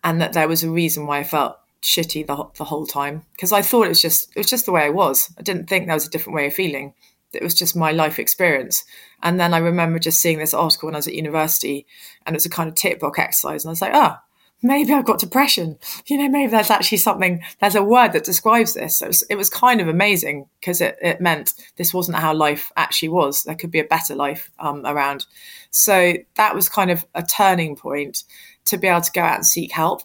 and 0.06 0.22
that 0.22 0.32
there 0.32 0.48
was 0.48 0.64
a 0.64 0.70
reason 0.72 1.06
why 1.06 1.20
I 1.20 1.26
felt 1.26 1.58
shitty 1.82 2.28
the, 2.28 2.48
the 2.58 2.64
whole 2.64 2.86
time 2.86 3.24
because 3.32 3.52
I 3.52 3.62
thought 3.62 3.86
it 3.86 3.90
was 3.90 4.02
just 4.02 4.30
it 4.36 4.40
was 4.40 4.50
just 4.50 4.66
the 4.66 4.72
way 4.72 4.84
I 4.84 4.90
was. 4.90 5.34
I 5.38 5.42
didn't 5.42 5.68
think 5.68 5.86
there 5.86 5.96
was 5.96 6.08
a 6.08 6.12
different 6.12 6.36
way 6.36 6.48
of 6.48 6.54
feeling. 6.54 6.94
It 7.34 7.44
was 7.44 7.54
just 7.54 7.76
my 7.76 7.92
life 7.92 8.20
experience. 8.20 8.84
And 9.24 9.40
then 9.40 9.54
I 9.54 9.60
remember 9.60 10.00
just 10.00 10.20
seeing 10.20 10.38
this 10.38 10.54
article 10.54 10.88
when 10.88 10.96
I 10.96 11.00
was 11.00 11.08
at 11.08 11.14
university 11.14 11.86
and 12.26 12.36
it 12.36 12.38
was 12.38 12.46
a 12.46 12.50
kind 12.50 12.68
of 12.68 12.76
tick 12.76 13.00
box 13.00 13.20
exercise 13.20 13.64
and 13.64 13.70
I 13.70 13.72
was 13.72 13.82
like, 13.82 13.94
oh, 13.94 14.18
maybe 14.62 14.94
I've 14.94 15.06
got 15.06 15.20
depression. 15.20 15.78
You 16.06 16.18
know, 16.18 16.30
maybe 16.30 16.52
there's 16.52 16.70
actually 16.70 16.98
something, 17.00 17.42
there's 17.60 17.76
a 17.76 17.84
word 17.84 18.14
that 18.14 18.24
describes 18.24 18.74
this. 18.74 18.98
So 18.98 19.06
it 19.06 19.08
was, 19.08 19.24
it 19.24 19.36
was 19.36 19.50
kind 19.50 19.82
of 19.82 19.88
amazing 19.88 20.48
because 20.60 20.82
it, 20.82 20.98
it 21.02 21.22
meant 21.22 21.54
this 21.78 21.94
wasn't 21.94 22.18
how 22.18 22.34
life 22.34 22.72
actually 22.76 23.10
was. 23.10 23.44
There 23.44 23.56
could 23.56 23.72
be 23.72 23.80
a 23.80 23.86
better 23.86 24.16
life 24.16 24.52
um, 24.60 24.86
around. 24.86 25.26
So 25.72 26.14
that 26.36 26.54
was 26.54 26.70
kind 26.70 26.92
of 26.92 27.06
a 27.16 27.24
turning 27.24 27.76
point 27.76 28.24
to 28.66 28.78
be 28.78 28.88
able 28.88 29.02
to 29.02 29.12
go 29.12 29.22
out 29.22 29.36
and 29.36 29.46
seek 29.46 29.72
help. 29.72 30.04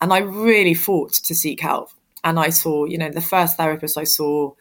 And 0.00 0.12
I 0.12 0.18
really 0.18 0.74
fought 0.74 1.12
to 1.14 1.34
seek 1.34 1.60
help. 1.60 1.90
And 2.24 2.38
I 2.38 2.50
saw, 2.50 2.84
you 2.84 2.98
know, 2.98 3.10
the 3.10 3.20
first 3.20 3.56
therapist 3.56 3.96
I 3.96 4.04
saw, 4.04 4.52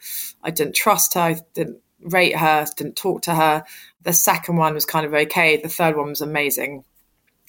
I 0.44 0.52
didn't 0.52 0.76
trust 0.76 1.16
her, 1.16 1.22
I 1.22 1.38
didn't 1.54 1.80
rate 2.00 2.36
her, 2.36 2.66
didn't 2.78 2.96
talk 2.96 3.24
to 3.24 3.36
her. 3.36 3.64
The 4.04 4.14
second 4.14 4.58
one 4.58 4.76
was 4.76 4.86
kind 4.86 5.06
of 5.06 5.14
okay. 5.14 5.58
The 5.58 5.70
third 5.70 5.98
one 5.98 6.10
was 6.10 6.22
amazing 6.22 6.84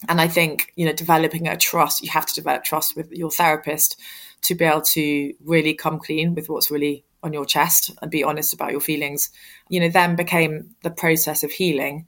and 0.09 0.21
I 0.21 0.29
think, 0.29 0.73
you 0.77 0.85
know, 0.85 0.93
developing 0.93 1.49
a 1.49 1.57
trust, 1.57 2.03
you 2.03 2.11
have 2.11 2.27
to 2.27 2.35
develop 2.35 2.65
trust 2.65 2.97
with 2.97 3.11
your 3.13 3.31
therapist 3.31 4.01
to 4.43 4.55
be 4.55 4.65
able 4.65 4.83
to 4.83 5.33
really 5.43 5.75
come 5.75 5.99
clean 5.99 6.35
with 6.35 6.49
what's 6.49 6.71
really 6.71 7.05
on 7.23 7.33
your 7.33 7.47
chest 7.47 7.91
and 8.03 8.11
be 8.11 8.23
honest 8.23 8.53
about 8.53 8.73
your 8.73 8.81
feelings. 8.81 9.31
You 9.69 9.81
know, 9.81 9.89
then 9.89 10.15
became 10.15 10.75
the 10.83 10.91
process 10.91 11.43
of 11.43 11.51
healing 11.51 12.07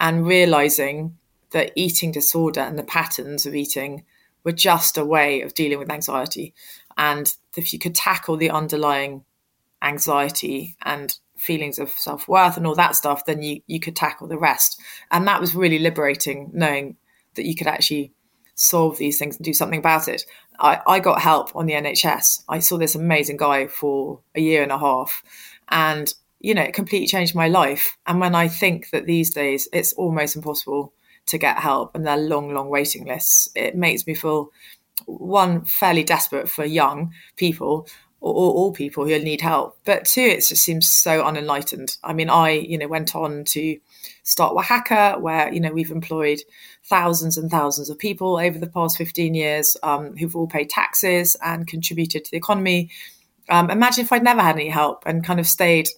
and 0.00 0.26
realizing 0.26 1.18
that 1.50 1.72
eating 1.74 2.12
disorder 2.12 2.60
and 2.60 2.78
the 2.78 2.84
patterns 2.84 3.46
of 3.46 3.54
eating 3.54 4.04
were 4.44 4.52
just 4.52 4.98
a 4.98 5.04
way 5.04 5.40
of 5.40 5.54
dealing 5.54 5.78
with 5.78 5.90
anxiety. 5.90 6.54
And 6.96 7.34
if 7.56 7.72
you 7.72 7.78
could 7.78 7.94
tackle 7.94 8.36
the 8.36 8.50
underlying 8.50 9.24
anxiety 9.82 10.76
and 10.82 11.16
feelings 11.36 11.78
of 11.78 11.90
self 11.90 12.28
worth 12.28 12.56
and 12.56 12.66
all 12.66 12.74
that 12.74 12.96
stuff, 12.96 13.24
then 13.24 13.42
you, 13.42 13.60
you 13.66 13.80
could 13.80 13.96
tackle 13.96 14.28
the 14.28 14.38
rest. 14.38 14.80
And 15.10 15.26
that 15.26 15.40
was 15.40 15.54
really 15.54 15.78
liberating, 15.78 16.50
knowing 16.52 16.96
that 17.34 17.46
you 17.46 17.54
could 17.54 17.66
actually 17.66 18.12
solve 18.54 18.98
these 18.98 19.18
things 19.18 19.36
and 19.36 19.44
do 19.44 19.52
something 19.52 19.80
about 19.80 20.08
it. 20.08 20.24
I, 20.58 20.80
I 20.86 21.00
got 21.00 21.20
help 21.20 21.54
on 21.56 21.66
the 21.66 21.72
NHS. 21.72 22.44
I 22.48 22.60
saw 22.60 22.78
this 22.78 22.94
amazing 22.94 23.36
guy 23.36 23.66
for 23.66 24.20
a 24.34 24.40
year 24.40 24.62
and 24.62 24.70
a 24.70 24.78
half, 24.78 25.22
and 25.68 26.12
you 26.40 26.54
know, 26.54 26.62
it 26.62 26.74
completely 26.74 27.06
changed 27.06 27.34
my 27.34 27.48
life. 27.48 27.96
And 28.06 28.20
when 28.20 28.34
I 28.34 28.48
think 28.48 28.90
that 28.90 29.06
these 29.06 29.32
days 29.32 29.66
it's 29.72 29.94
almost 29.94 30.36
impossible 30.36 30.92
to 31.26 31.38
get 31.38 31.58
help 31.58 31.94
and 31.94 32.06
there 32.06 32.14
are 32.14 32.20
long, 32.20 32.52
long 32.52 32.68
waiting 32.68 33.06
lists, 33.06 33.48
it 33.54 33.76
makes 33.76 34.06
me 34.06 34.14
feel 34.14 34.50
one 35.06 35.64
fairly 35.64 36.04
desperate 36.04 36.48
for 36.48 36.64
young 36.64 37.12
people 37.36 37.88
or, 38.20 38.32
or, 38.32 38.52
all 38.54 38.72
people 38.72 39.04
who 39.06 39.18
need 39.18 39.40
help. 39.40 39.76
But 39.84 40.06
two, 40.06 40.22
it 40.22 40.46
just 40.46 40.62
seems 40.62 40.88
so 40.88 41.22
unenlightened. 41.24 41.98
I 42.02 42.14
mean, 42.14 42.30
I, 42.30 42.52
you 42.52 42.78
know, 42.78 42.88
went 42.88 43.14
on 43.14 43.44
to 43.46 43.78
start 44.22 44.56
Wahaca, 44.56 45.20
where, 45.20 45.52
you 45.52 45.60
know, 45.60 45.72
we've 45.72 45.90
employed 45.90 46.40
thousands 46.84 47.36
and 47.36 47.50
thousands 47.50 47.90
of 47.90 47.98
people 47.98 48.38
over 48.38 48.58
the 48.58 48.66
past 48.66 48.96
15 48.96 49.34
years 49.34 49.76
um, 49.82 50.16
who've 50.16 50.34
all 50.34 50.46
paid 50.46 50.70
taxes 50.70 51.36
and 51.44 51.66
contributed 51.66 52.24
to 52.24 52.30
the 52.30 52.38
economy. 52.38 52.90
Um, 53.50 53.70
imagine 53.70 54.04
if 54.04 54.12
I'd 54.12 54.24
never 54.24 54.40
had 54.40 54.56
any 54.56 54.70
help 54.70 55.02
and 55.04 55.24
kind 55.24 55.38
of 55.38 55.46
stayed 55.46 55.90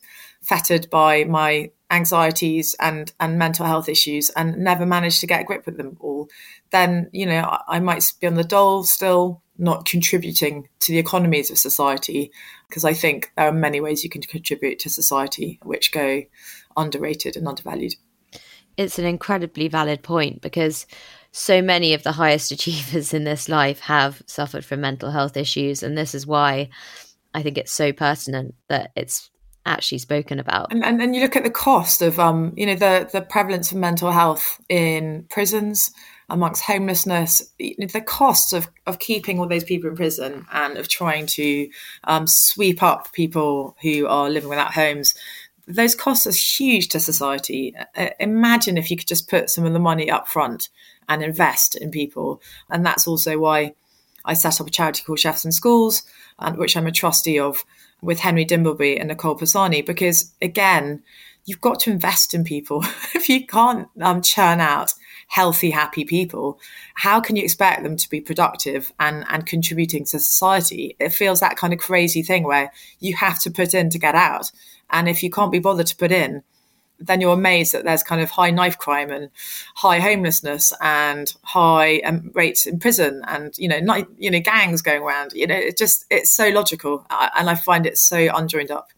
fettered 0.48 0.88
by 0.90 1.24
my 1.24 1.70
anxieties 1.90 2.74
and 2.80 3.12
and 3.20 3.38
mental 3.38 3.64
health 3.64 3.88
issues 3.88 4.30
and 4.30 4.58
never 4.58 4.84
managed 4.84 5.20
to 5.20 5.26
get 5.26 5.40
a 5.40 5.44
grip 5.44 5.64
with 5.66 5.76
them 5.76 5.96
all 6.00 6.28
then 6.70 7.08
you 7.12 7.24
know 7.24 7.42
I, 7.42 7.76
I 7.76 7.80
might 7.80 8.12
be 8.20 8.26
on 8.26 8.34
the 8.34 8.42
dole 8.42 8.82
still 8.82 9.42
not 9.58 9.86
contributing 9.86 10.68
to 10.80 10.92
the 10.92 10.98
economies 10.98 11.50
of 11.50 11.58
society 11.58 12.30
because 12.68 12.84
I 12.84 12.92
think 12.92 13.32
there 13.36 13.46
are 13.46 13.52
many 13.52 13.80
ways 13.80 14.04
you 14.04 14.10
can 14.10 14.22
contribute 14.22 14.78
to 14.80 14.90
society 14.90 15.58
which 15.62 15.92
go 15.92 16.22
underrated 16.76 17.36
and 17.36 17.48
undervalued. 17.48 17.94
It's 18.76 18.98
an 18.98 19.06
incredibly 19.06 19.68
valid 19.68 20.02
point 20.02 20.42
because 20.42 20.86
so 21.32 21.62
many 21.62 21.94
of 21.94 22.02
the 22.02 22.12
highest 22.12 22.52
achievers 22.52 23.14
in 23.14 23.24
this 23.24 23.48
life 23.48 23.80
have 23.80 24.22
suffered 24.26 24.64
from 24.64 24.80
mental 24.80 25.10
health 25.10 25.36
issues. 25.36 25.82
And 25.82 25.96
this 25.96 26.14
is 26.14 26.26
why 26.26 26.68
I 27.32 27.42
think 27.42 27.58
it's 27.58 27.72
so 27.72 27.92
pertinent 27.92 28.54
that 28.68 28.90
it's 28.96 29.30
actually 29.66 29.98
spoken 29.98 30.38
about. 30.38 30.72
And, 30.72 30.84
and, 30.84 31.14
you 31.14 31.20
look 31.20 31.36
at 31.36 31.44
the 31.44 31.50
cost 31.50 32.00
of, 32.00 32.18
um, 32.18 32.52
you 32.56 32.66
know, 32.66 32.76
the, 32.76 33.08
the 33.12 33.20
prevalence 33.20 33.72
of 33.72 33.78
mental 33.78 34.10
health 34.10 34.60
in 34.68 35.26
prisons, 35.28 35.92
amongst 36.28 36.64
homelessness, 36.64 37.52
the 37.58 38.02
costs 38.04 38.52
of, 38.52 38.68
of 38.86 38.98
keeping 38.98 39.38
all 39.38 39.46
those 39.46 39.64
people 39.64 39.88
in 39.90 39.96
prison 39.96 40.44
and 40.52 40.76
of 40.76 40.88
trying 40.88 41.26
to 41.26 41.68
um, 42.04 42.26
sweep 42.26 42.82
up 42.82 43.12
people 43.12 43.76
who 43.82 44.06
are 44.06 44.28
living 44.28 44.48
without 44.48 44.74
homes, 44.74 45.14
those 45.68 45.94
costs 45.94 46.26
are 46.26 46.32
huge 46.32 46.88
to 46.88 47.00
society. 47.00 47.74
Uh, 47.96 48.08
imagine 48.18 48.76
if 48.76 48.90
you 48.90 48.96
could 48.96 49.08
just 49.08 49.28
put 49.28 49.50
some 49.50 49.64
of 49.64 49.72
the 49.72 49.78
money 49.78 50.10
up 50.10 50.28
front 50.28 50.68
and 51.08 51.22
invest 51.22 51.76
in 51.76 51.90
people. 51.90 52.40
And 52.70 52.84
that's 52.84 53.06
also 53.06 53.38
why 53.38 53.74
I 54.24 54.34
set 54.34 54.60
up 54.60 54.66
a 54.66 54.70
charity 54.70 55.04
called 55.04 55.20
Chefs 55.20 55.44
in 55.44 55.52
Schools, 55.52 56.02
and 56.38 56.58
which 56.58 56.76
I'm 56.76 56.86
a 56.86 56.92
trustee 56.92 57.38
of 57.38 57.64
with 58.02 58.20
Henry 58.20 58.44
Dimbleby 58.44 58.98
and 58.98 59.08
Nicole 59.08 59.34
Pisani, 59.34 59.82
because 59.82 60.32
again, 60.42 61.02
you've 61.46 61.60
got 61.60 61.80
to 61.80 61.90
invest 61.90 62.34
in 62.34 62.44
people. 62.44 62.84
if 63.14 63.28
you 63.28 63.46
can't 63.46 63.88
um, 64.02 64.20
churn 64.20 64.60
out 64.60 64.92
healthy, 65.28 65.70
happy 65.70 66.04
people, 66.04 66.60
how 66.94 67.20
can 67.20 67.36
you 67.36 67.42
expect 67.42 67.82
them 67.82 67.96
to 67.96 68.10
be 68.10 68.20
productive 68.20 68.92
and, 69.00 69.24
and 69.28 69.46
contributing 69.46 70.04
to 70.04 70.18
society? 70.18 70.96
It 71.00 71.10
feels 71.10 71.40
that 71.40 71.56
kind 71.56 71.72
of 71.72 71.78
crazy 71.78 72.22
thing 72.22 72.44
where 72.44 72.72
you 73.00 73.16
have 73.16 73.40
to 73.42 73.50
put 73.50 73.74
in 73.74 73.90
to 73.90 73.98
get 73.98 74.14
out. 74.14 74.50
And 74.90 75.08
if 75.08 75.22
you 75.22 75.30
can't 75.30 75.52
be 75.52 75.58
bothered 75.58 75.86
to 75.88 75.96
put 75.96 76.12
in, 76.12 76.42
then 76.98 77.20
you're 77.20 77.32
amazed 77.32 77.72
that 77.72 77.84
there's 77.84 78.02
kind 78.02 78.20
of 78.20 78.30
high 78.30 78.50
knife 78.50 78.78
crime 78.78 79.10
and 79.10 79.30
high 79.74 79.98
homelessness 79.98 80.72
and 80.80 81.34
high 81.42 81.98
um, 82.00 82.30
rates 82.34 82.66
in 82.66 82.78
prison 82.78 83.22
and 83.28 83.56
you 83.58 83.68
know 83.68 83.80
not, 83.80 84.06
you 84.18 84.30
know 84.30 84.40
gangs 84.40 84.82
going 84.82 85.02
around 85.02 85.32
you 85.32 85.46
know 85.46 85.56
it 85.56 85.76
just 85.76 86.04
it's 86.10 86.30
so 86.30 86.48
logical 86.48 87.06
and 87.10 87.50
i 87.50 87.54
find 87.54 87.86
it 87.86 87.98
so 87.98 88.28
unjoined 88.34 88.70
up 88.70 88.88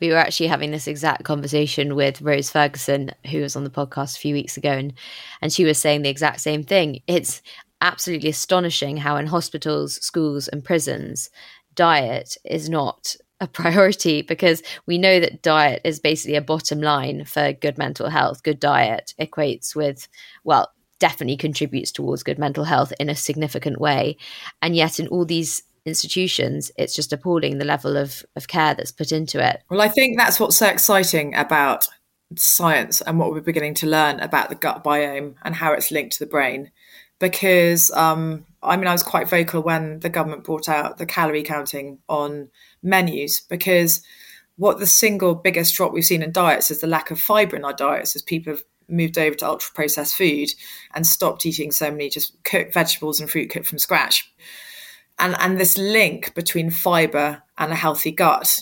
we 0.00 0.08
were 0.08 0.16
actually 0.16 0.46
having 0.46 0.70
this 0.70 0.86
exact 0.86 1.24
conversation 1.24 1.94
with 1.94 2.22
Rose 2.22 2.50
Ferguson, 2.50 3.12
who 3.30 3.42
was 3.42 3.54
on 3.54 3.64
the 3.64 3.70
podcast 3.70 4.16
a 4.16 4.20
few 4.20 4.34
weeks 4.34 4.56
ago, 4.56 4.70
and 4.70 4.94
and 5.42 5.52
she 5.52 5.64
was 5.64 5.76
saying 5.76 6.00
the 6.00 6.08
exact 6.08 6.40
same 6.40 6.62
thing. 6.62 7.02
It's 7.06 7.42
absolutely 7.82 8.30
astonishing 8.30 8.96
how 8.96 9.16
in 9.16 9.26
hospitals, 9.26 10.02
schools, 10.02 10.48
and 10.48 10.64
prisons, 10.64 11.28
diet 11.74 12.36
is 12.44 12.68
not 12.68 13.14
a 13.40 13.46
priority 13.46 14.22
because 14.22 14.62
we 14.86 14.98
know 14.98 15.18
that 15.20 15.42
diet 15.42 15.80
is 15.84 15.98
basically 15.98 16.36
a 16.36 16.42
bottom 16.42 16.80
line 16.80 17.24
for 17.24 17.52
good 17.52 17.78
mental 17.78 18.08
health. 18.08 18.42
Good 18.42 18.60
diet 18.60 19.14
equates 19.18 19.74
with, 19.74 20.08
well, 20.44 20.70
definitely 20.98 21.36
contributes 21.36 21.90
towards 21.90 22.22
good 22.22 22.38
mental 22.38 22.64
health 22.64 22.92
in 23.00 23.08
a 23.08 23.16
significant 23.16 23.80
way. 23.80 24.16
And 24.60 24.76
yet, 24.76 25.00
in 25.00 25.08
all 25.08 25.24
these 25.24 25.62
institutions, 25.86 26.70
it's 26.76 26.94
just 26.94 27.12
appalling 27.12 27.58
the 27.58 27.64
level 27.64 27.96
of, 27.96 28.22
of 28.36 28.48
care 28.48 28.74
that's 28.74 28.92
put 28.92 29.12
into 29.12 29.44
it. 29.44 29.62
Well, 29.70 29.80
I 29.80 29.88
think 29.88 30.18
that's 30.18 30.38
what's 30.38 30.56
so 30.56 30.66
exciting 30.66 31.34
about 31.34 31.88
science 32.36 33.00
and 33.00 33.18
what 33.18 33.32
we're 33.32 33.40
beginning 33.40 33.74
to 33.74 33.86
learn 33.86 34.20
about 34.20 34.50
the 34.50 34.54
gut 34.54 34.84
biome 34.84 35.34
and 35.42 35.54
how 35.56 35.72
it's 35.72 35.90
linked 35.90 36.12
to 36.12 36.20
the 36.20 36.30
brain. 36.30 36.70
Because, 37.20 37.92
um, 37.92 38.44
I 38.62 38.76
mean, 38.76 38.88
I 38.88 38.92
was 38.92 39.04
quite 39.04 39.28
vocal 39.28 39.62
when 39.62 40.00
the 40.00 40.08
government 40.08 40.42
brought 40.42 40.68
out 40.68 40.98
the 40.98 41.06
calorie 41.06 41.44
counting 41.44 41.98
on 42.08 42.48
menus 42.82 43.40
because 43.48 44.02
what 44.56 44.78
the 44.78 44.86
single 44.86 45.34
biggest 45.34 45.74
drop 45.74 45.92
we've 45.92 46.04
seen 46.04 46.22
in 46.22 46.32
diets 46.32 46.70
is 46.70 46.80
the 46.80 46.86
lack 46.86 47.10
of 47.10 47.20
fiber 47.20 47.56
in 47.56 47.64
our 47.64 47.72
diets 47.72 48.16
as 48.16 48.22
people 48.22 48.52
have 48.52 48.62
moved 48.88 49.16
over 49.16 49.34
to 49.36 49.46
ultra 49.46 49.72
processed 49.74 50.16
food 50.16 50.48
and 50.94 51.06
stopped 51.06 51.46
eating 51.46 51.70
so 51.70 51.90
many 51.90 52.10
just 52.10 52.42
cooked 52.44 52.74
vegetables 52.74 53.20
and 53.20 53.30
fruit 53.30 53.50
cooked 53.50 53.66
from 53.66 53.78
scratch. 53.78 54.32
And, 55.18 55.36
and 55.38 55.58
this 55.58 55.78
link 55.78 56.34
between 56.34 56.70
fiber 56.70 57.42
and 57.58 57.72
a 57.72 57.76
healthy 57.76 58.10
gut 58.10 58.60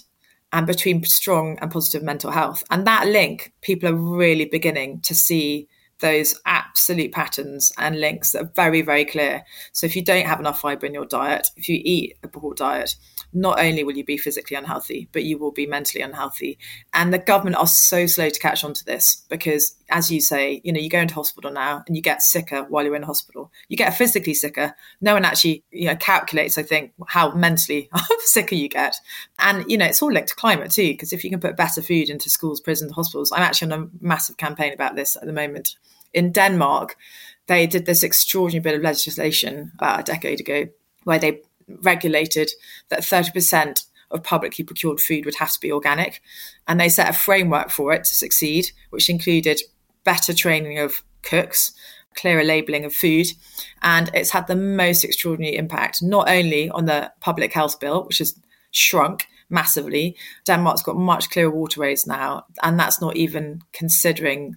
and 0.53 0.67
between 0.67 1.05
strong 1.05 1.59
and 1.61 1.71
positive 1.71 2.03
mental 2.03 2.31
health. 2.31 2.65
And 2.71 2.87
that 2.87 3.07
link, 3.07 3.53
people 3.61 3.89
are 3.89 3.95
really 3.95 4.47
beginning 4.47 5.01
to 5.03 5.15
see 5.15 5.69
those 6.01 6.41
absolute 6.47 7.13
patterns 7.13 7.73
and 7.79 8.01
links 8.01 8.33
that 8.33 8.43
are 8.43 8.53
very, 8.55 8.83
very 8.83 9.05
clear. 9.05 9.43
So 9.73 9.87
if 9.87 9.97
you 9.97 10.03
don't 10.03 10.27
have 10.27 10.41
enough 10.41 10.61
fiber 10.61 10.87
in 10.87 10.95
your 10.95 11.07
diet, 11.07 11.51
if 11.57 11.69
you 11.69 11.81
eat 11.85 12.17
a 12.23 12.29
poor 12.29 12.55
diet, 12.55 12.95
not 13.33 13.61
only 13.61 13.85
will 13.85 13.97
you 13.97 14.05
be 14.05 14.17
physically 14.17 14.57
unhealthy, 14.57 15.09
but 15.13 15.25
you 15.25 15.39
will 15.39 15.51
be 15.51 15.67
mentally 15.67 16.03
unhealthy. 16.03 16.59
And 16.95 17.13
the 17.13 17.19
government 17.19 17.57
are 17.57 17.67
so 17.67 18.07
slow 18.07 18.31
to 18.31 18.41
catch 18.41 18.65
on 18.65 18.75
to 18.75 18.85
this 18.85 19.25
because, 19.29 19.75
as 19.91 20.11
you 20.11 20.21
say, 20.21 20.61
you 20.65 20.73
know, 20.73 20.81
you 20.81 20.89
go 20.89 21.01
into 21.01 21.15
hospital 21.15 21.51
now 21.51 21.83
and 21.87 21.97
you 21.97 22.03
get 22.03 22.23
sicker 22.23 22.63
while 22.65 22.85
you're 22.85 22.97
in 22.97 23.03
hospital. 23.03 23.51
You 23.69 23.77
get 23.77 23.97
physically 23.97 24.35
sicker. 24.35 24.75
No 25.01 25.15
one 25.15 25.25
actually, 25.25 25.65
you 25.71 25.87
know, 25.87 25.97
calculates, 25.97 26.59
I 26.59 26.63
think, 26.63 26.93
how 27.09 27.33
mentally 27.33 27.91
sicker 28.21 28.55
you 28.55 28.69
get. 28.69 28.97
And, 29.39 29.69
you 29.71 29.77
know, 29.77 29.87
it's 29.87 30.01
all 30.01 30.13
linked 30.13 30.31
to 30.31 30.37
climate 30.37 30.71
too, 30.71 30.93
because 30.93 31.13
if 31.13 31.25
you 31.25 31.31
can 31.31 31.41
put 31.41 31.57
better 31.57 31.83
food 31.83 32.09
into 32.09 32.31
schools, 32.31 32.61
prisons, 32.61 32.93
hospitals, 32.93 33.33
I'm 33.33 33.43
actually 33.43 33.73
on 33.73 33.83
a 33.83 34.05
massive 34.05 34.37
campaign 34.37 34.73
about 34.73 34.97
this 34.97 35.17
at 35.17 35.27
the 35.27 35.33
moment. 35.33 35.77
In 36.13 36.33
Denmark, 36.33 36.97
they 37.47 37.67
did 37.67 37.87
this 37.87 38.03
extraordinary 38.03 38.63
bit 38.63 38.75
of 38.75 38.83
legislation 38.83 39.73
about 39.75 40.01
a 40.01 40.03
decade 40.03 40.41
ago 40.41 40.67
where 41.05 41.19
they 41.19 41.43
regulated 41.83 42.51
that 42.89 43.01
30% 43.01 43.85
of 44.11 44.23
publicly 44.23 44.65
procured 44.65 45.01
food 45.01 45.25
would 45.25 45.37
have 45.37 45.53
to 45.53 45.61
be 45.61 45.73
organic. 45.73 46.23
And 46.67 46.81
they 46.81 46.89
set 46.89 47.11
a 47.11 47.13
framework 47.13 47.71
for 47.71 47.93
it 47.93 48.05
to 48.05 48.15
succeed, 48.15 48.71
which 48.91 49.11
included 49.11 49.61
better 50.05 50.33
training 50.33 50.79
of 50.79 51.03
cooks, 51.23 51.73
clearer 52.15 52.45
labelling 52.45 52.85
of 52.85 52.95
food. 52.95 53.27
And 53.83 54.11
it's 54.15 54.31
had 54.31 54.47
the 54.47 54.57
most 54.57 55.05
extraordinary 55.05 55.57
impact, 55.57 56.03
not 56.03 56.29
only 56.29 56.71
on 56.71 56.87
the 56.87 57.13
public 57.21 57.53
health 57.53 57.81
bill, 57.81 58.05
which 58.05 58.19
has 58.19 58.39
shrunk 58.71 59.27
massively. 59.51 60.17
Denmark's 60.45 60.83
got 60.83 60.97
much 60.97 61.31
clearer 61.31 61.51
waterways 61.51 62.07
now, 62.07 62.45
and 62.63 62.79
that's 62.79 63.01
not 63.01 63.17
even 63.17 63.63
considering 63.73 64.57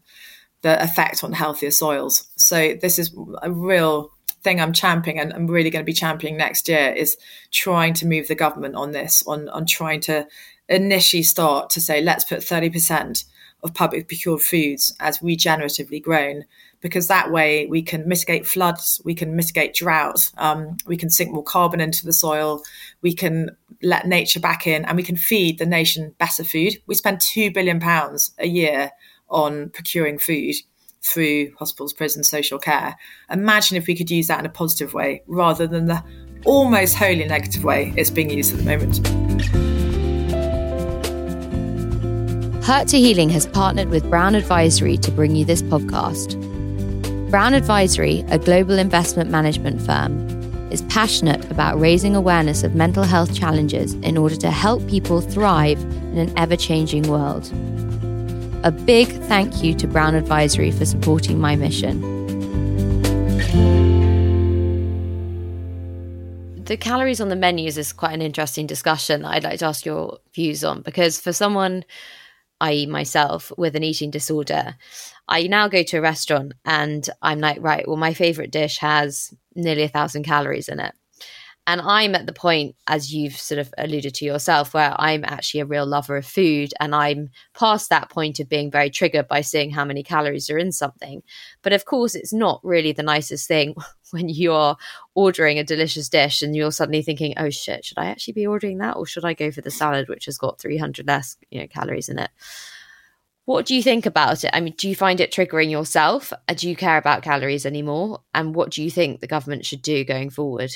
the 0.61 0.81
effect 0.83 1.23
on 1.23 1.33
healthier 1.33 1.71
soils. 1.71 2.29
So 2.35 2.75
this 2.81 2.99
is 2.99 3.15
a 3.41 3.51
real 3.51 4.11
thing 4.43 4.59
I'm 4.59 4.73
championing 4.73 5.19
and 5.19 5.33
I'm 5.33 5.47
really 5.47 5.69
going 5.69 5.83
to 5.83 5.89
be 5.89 5.93
championing 5.93 6.37
next 6.37 6.67
year 6.67 6.91
is 6.91 7.17
trying 7.51 7.93
to 7.95 8.07
move 8.07 8.27
the 8.27 8.35
government 8.35 8.75
on 8.75 8.91
this, 8.91 9.23
on 9.27 9.49
on 9.49 9.65
trying 9.65 10.01
to 10.01 10.27
initially 10.69 11.23
start 11.23 11.69
to 11.71 11.81
say 11.81 12.01
let's 12.01 12.23
put 12.23 12.39
30% 12.39 13.25
of 13.63 13.73
public 13.73 14.07
procured 14.07 14.41
foods 14.41 14.95
as 14.99 15.19
regeneratively 15.19 16.01
grown 16.01 16.45
because 16.81 17.07
that 17.07 17.31
way 17.31 17.67
we 17.67 17.81
can 17.81 18.07
mitigate 18.07 18.47
floods, 18.47 18.99
we 19.05 19.13
can 19.13 19.35
mitigate 19.35 19.75
drought, 19.75 20.31
um, 20.37 20.77
we 20.87 20.97
can 20.97 21.11
sink 21.11 21.31
more 21.31 21.43
carbon 21.43 21.79
into 21.79 22.05
the 22.05 22.13
soil, 22.13 22.63
we 23.01 23.13
can 23.13 23.55
let 23.83 24.07
nature 24.07 24.39
back 24.39 24.65
in, 24.65 24.83
and 24.85 24.97
we 24.97 25.03
can 25.03 25.15
feed 25.15 25.59
the 25.59 25.65
nation 25.65 26.15
better 26.17 26.43
food. 26.43 26.73
We 26.87 26.95
spend 26.95 27.21
two 27.21 27.51
billion 27.51 27.79
pounds 27.79 28.31
a 28.39 28.47
year 28.47 28.91
on 29.31 29.69
procuring 29.69 30.19
food 30.19 30.55
through 31.01 31.51
hospitals, 31.57 31.93
prisons, 31.93 32.29
social 32.29 32.59
care. 32.59 32.95
Imagine 33.31 33.77
if 33.77 33.87
we 33.87 33.95
could 33.95 34.11
use 34.11 34.27
that 34.27 34.39
in 34.39 34.45
a 34.45 34.49
positive 34.49 34.93
way 34.93 35.23
rather 35.27 35.65
than 35.65 35.87
the 35.87 36.03
almost 36.45 36.95
wholly 36.95 37.25
negative 37.25 37.63
way 37.63 37.93
it's 37.97 38.09
being 38.09 38.29
used 38.29 38.53
at 38.53 38.59
the 38.59 38.65
moment. 38.65 38.99
Hurt 42.63 42.87
to 42.89 42.99
Healing 42.99 43.29
has 43.31 43.47
partnered 43.47 43.89
with 43.89 44.07
Brown 44.09 44.35
Advisory 44.35 44.97
to 44.97 45.11
bring 45.11 45.35
you 45.35 45.43
this 45.43 45.61
podcast. 45.63 46.39
Brown 47.31 47.53
Advisory, 47.53 48.23
a 48.29 48.37
global 48.37 48.77
investment 48.77 49.29
management 49.29 49.81
firm, 49.81 50.29
is 50.71 50.81
passionate 50.83 51.49
about 51.51 51.79
raising 51.79 52.15
awareness 52.15 52.63
of 52.63 52.75
mental 52.75 53.03
health 53.03 53.33
challenges 53.33 53.93
in 53.95 54.17
order 54.17 54.35
to 54.37 54.51
help 54.51 54.87
people 54.87 55.21
thrive 55.21 55.81
in 55.81 56.17
an 56.17 56.33
ever 56.37 56.55
changing 56.55 57.03
world. 57.03 57.51
A 58.63 58.71
big 58.71 59.07
thank 59.23 59.63
you 59.63 59.73
to 59.73 59.87
Brown 59.87 60.13
Advisory 60.13 60.69
for 60.69 60.85
supporting 60.85 61.39
my 61.39 61.55
mission. 61.55 61.99
The 66.65 66.77
calories 66.77 67.19
on 67.19 67.29
the 67.29 67.35
menus 67.35 67.79
is 67.79 67.91
quite 67.91 68.13
an 68.13 68.21
interesting 68.21 68.67
discussion 68.67 69.23
that 69.23 69.29
I'd 69.29 69.43
like 69.43 69.57
to 69.59 69.65
ask 69.65 69.83
your 69.83 70.19
views 70.35 70.63
on 70.63 70.83
because 70.83 71.19
for 71.19 71.33
someone, 71.33 71.83
i.e., 72.61 72.85
myself, 72.85 73.51
with 73.57 73.75
an 73.75 73.83
eating 73.83 74.11
disorder, 74.11 74.75
I 75.27 75.47
now 75.47 75.67
go 75.67 75.81
to 75.81 75.97
a 75.97 76.01
restaurant 76.01 76.53
and 76.63 77.09
I'm 77.23 77.39
like, 77.39 77.57
right, 77.61 77.87
well, 77.87 77.97
my 77.97 78.13
favorite 78.13 78.51
dish 78.51 78.77
has 78.77 79.33
nearly 79.55 79.81
a 79.81 79.89
thousand 79.89 80.21
calories 80.21 80.69
in 80.69 80.79
it. 80.79 80.93
And 81.71 81.79
I'm 81.79 82.15
at 82.15 82.25
the 82.25 82.33
point, 82.33 82.75
as 82.87 83.13
you've 83.13 83.37
sort 83.37 83.57
of 83.57 83.73
alluded 83.77 84.13
to 84.15 84.25
yourself, 84.25 84.73
where 84.73 84.93
I'm 84.99 85.23
actually 85.23 85.61
a 85.61 85.65
real 85.65 85.85
lover 85.85 86.17
of 86.17 86.25
food. 86.25 86.73
And 86.81 86.93
I'm 86.93 87.29
past 87.53 87.89
that 87.89 88.09
point 88.09 88.41
of 88.41 88.49
being 88.49 88.69
very 88.69 88.89
triggered 88.89 89.29
by 89.29 89.39
seeing 89.39 89.71
how 89.71 89.85
many 89.85 90.03
calories 90.03 90.49
are 90.49 90.57
in 90.57 90.73
something. 90.73 91.23
But 91.61 91.71
of 91.71 91.85
course, 91.85 92.13
it's 92.13 92.33
not 92.33 92.59
really 92.61 92.91
the 92.91 93.03
nicest 93.03 93.47
thing 93.47 93.75
when 94.11 94.27
you're 94.27 94.75
ordering 95.15 95.59
a 95.59 95.63
delicious 95.63 96.09
dish 96.09 96.41
and 96.41 96.53
you're 96.57 96.73
suddenly 96.73 97.03
thinking, 97.03 97.35
oh 97.37 97.49
shit, 97.49 97.85
should 97.85 97.97
I 97.97 98.07
actually 98.07 98.33
be 98.33 98.45
ordering 98.45 98.79
that? 98.79 98.97
Or 98.97 99.05
should 99.05 99.23
I 99.23 99.33
go 99.33 99.49
for 99.49 99.61
the 99.61 99.71
salad, 99.71 100.09
which 100.09 100.25
has 100.25 100.37
got 100.37 100.59
300 100.59 101.07
less 101.07 101.37
you 101.51 101.61
know, 101.61 101.67
calories 101.67 102.09
in 102.09 102.19
it? 102.19 102.31
What 103.45 103.65
do 103.65 103.75
you 103.75 103.81
think 103.81 104.05
about 104.05 104.43
it? 104.43 104.49
I 104.51 104.59
mean, 104.59 104.73
do 104.77 104.89
you 104.89 104.95
find 104.97 105.21
it 105.21 105.31
triggering 105.31 105.71
yourself? 105.71 106.33
Uh, 106.49 106.53
do 106.53 106.67
you 106.67 106.75
care 106.75 106.97
about 106.97 107.23
calories 107.23 107.65
anymore? 107.65 108.19
And 108.33 108.53
what 108.53 108.71
do 108.71 108.83
you 108.83 108.91
think 108.91 109.21
the 109.21 109.27
government 109.27 109.65
should 109.65 109.81
do 109.81 110.03
going 110.03 110.31
forward? 110.31 110.73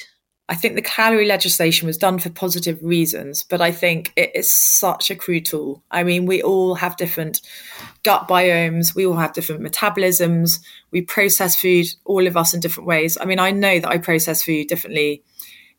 I 0.47 0.53
think 0.53 0.75
the 0.75 0.81
calorie 0.81 1.25
legislation 1.25 1.87
was 1.87 1.97
done 1.97 2.19
for 2.19 2.29
positive 2.29 2.77
reasons, 2.83 3.43
but 3.49 3.61
I 3.61 3.71
think 3.71 4.13
it 4.15 4.31
is 4.35 4.53
such 4.53 5.09
a 5.09 5.15
crude 5.15 5.45
tool. 5.45 5.83
I 5.89 6.03
mean, 6.03 6.27
we 6.27 6.43
all 6.43 6.75
have 6.75 6.97
different 6.97 7.41
gut 8.03 8.27
biomes, 8.27 8.93
we 8.93 9.07
all 9.07 9.15
have 9.15 9.33
different 9.33 9.63
metabolisms, 9.63 10.59
we 10.91 11.01
process 11.01 11.55
food, 11.55 11.87
all 12.05 12.27
of 12.27 12.37
us 12.37 12.53
in 12.53 12.59
different 12.59 12.85
ways. 12.87 13.17
I 13.19 13.25
mean, 13.25 13.39
I 13.39 13.49
know 13.49 13.79
that 13.79 13.89
I 13.89 13.97
process 13.97 14.43
food 14.43 14.67
differently 14.67 15.23